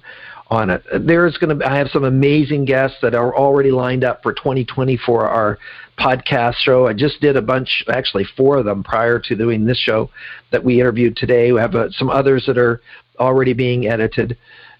on 0.50 0.70
it. 0.70 0.84
There's 1.06 1.38
going 1.38 1.58
to 1.58 1.66
I 1.66 1.78
have 1.78 1.90
some 1.90 2.04
amazing 2.04 2.66
guests 2.66 2.98
that 3.02 3.16
are 3.16 3.36
already 3.36 3.72
lined 3.72 4.04
up 4.04 4.24
for 4.24 4.34
2020 4.34 4.98
for 4.98 5.28
our 5.28 5.58
podcast 5.98 6.56
show. 6.56 6.88
I 6.88 6.94
just 6.94 7.20
did 7.22 7.36
a 7.36 7.42
bunch, 7.42 7.84
actually 7.90 8.26
four 8.38 8.58
of 8.58 8.66
them 8.66 8.84
prior 8.84 9.20
to 9.20 9.36
doing 9.36 9.66
this 9.66 9.78
show 9.78 10.10
that 10.52 10.64
we 10.64 10.80
interviewed 10.80 11.18
today. 11.18 11.52
We 11.52 11.60
have 11.60 11.76
uh, 11.76 11.90
some 11.92 12.10
others 12.10 12.46
that 12.48 12.58
are 12.58 12.82
already 13.20 13.54
being 13.54 13.88
edited. 13.88 14.38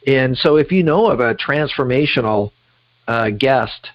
And 0.08 0.38
so 0.38 0.56
if 0.56 0.72
you 0.72 0.82
know 0.82 1.08
of 1.08 1.20
a 1.20 1.36
transformational 1.36 2.52
uh, 3.08 3.32
guest 3.32 3.90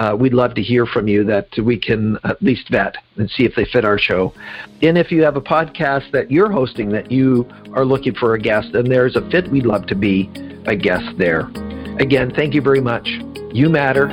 uh, 0.00 0.16
we'd 0.18 0.32
love 0.32 0.54
to 0.54 0.62
hear 0.62 0.86
from 0.86 1.06
you 1.06 1.22
that 1.24 1.46
we 1.58 1.78
can 1.78 2.18
at 2.24 2.42
least 2.42 2.70
vet 2.70 2.96
and 3.16 3.30
see 3.30 3.44
if 3.44 3.54
they 3.54 3.66
fit 3.66 3.84
our 3.84 3.98
show. 3.98 4.32
And 4.80 4.96
if 4.96 5.12
you 5.12 5.22
have 5.22 5.36
a 5.36 5.42
podcast 5.42 6.10
that 6.12 6.30
you're 6.30 6.50
hosting 6.50 6.88
that 6.90 7.12
you 7.12 7.46
are 7.74 7.84
looking 7.84 8.14
for 8.14 8.34
a 8.34 8.40
guest 8.40 8.74
and 8.74 8.90
there's 8.90 9.14
a 9.14 9.30
fit, 9.30 9.48
we'd 9.48 9.66
love 9.66 9.86
to 9.88 9.94
be 9.94 10.30
a 10.66 10.74
guest 10.74 11.18
there. 11.18 11.50
Again, 11.98 12.32
thank 12.34 12.54
you 12.54 12.62
very 12.62 12.80
much. 12.80 13.08
You 13.52 13.68
matter 13.68 14.06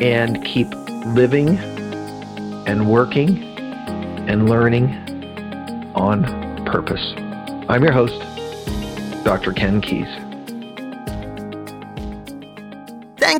and 0.00 0.42
keep 0.46 0.68
living 1.14 1.58
and 2.66 2.90
working 2.90 3.36
and 4.28 4.48
learning 4.48 4.86
on 5.94 6.24
purpose. 6.64 7.12
I'm 7.68 7.82
your 7.82 7.92
host, 7.92 8.18
Dr. 9.24 9.52
Ken 9.52 9.82
Keis. 9.82 10.21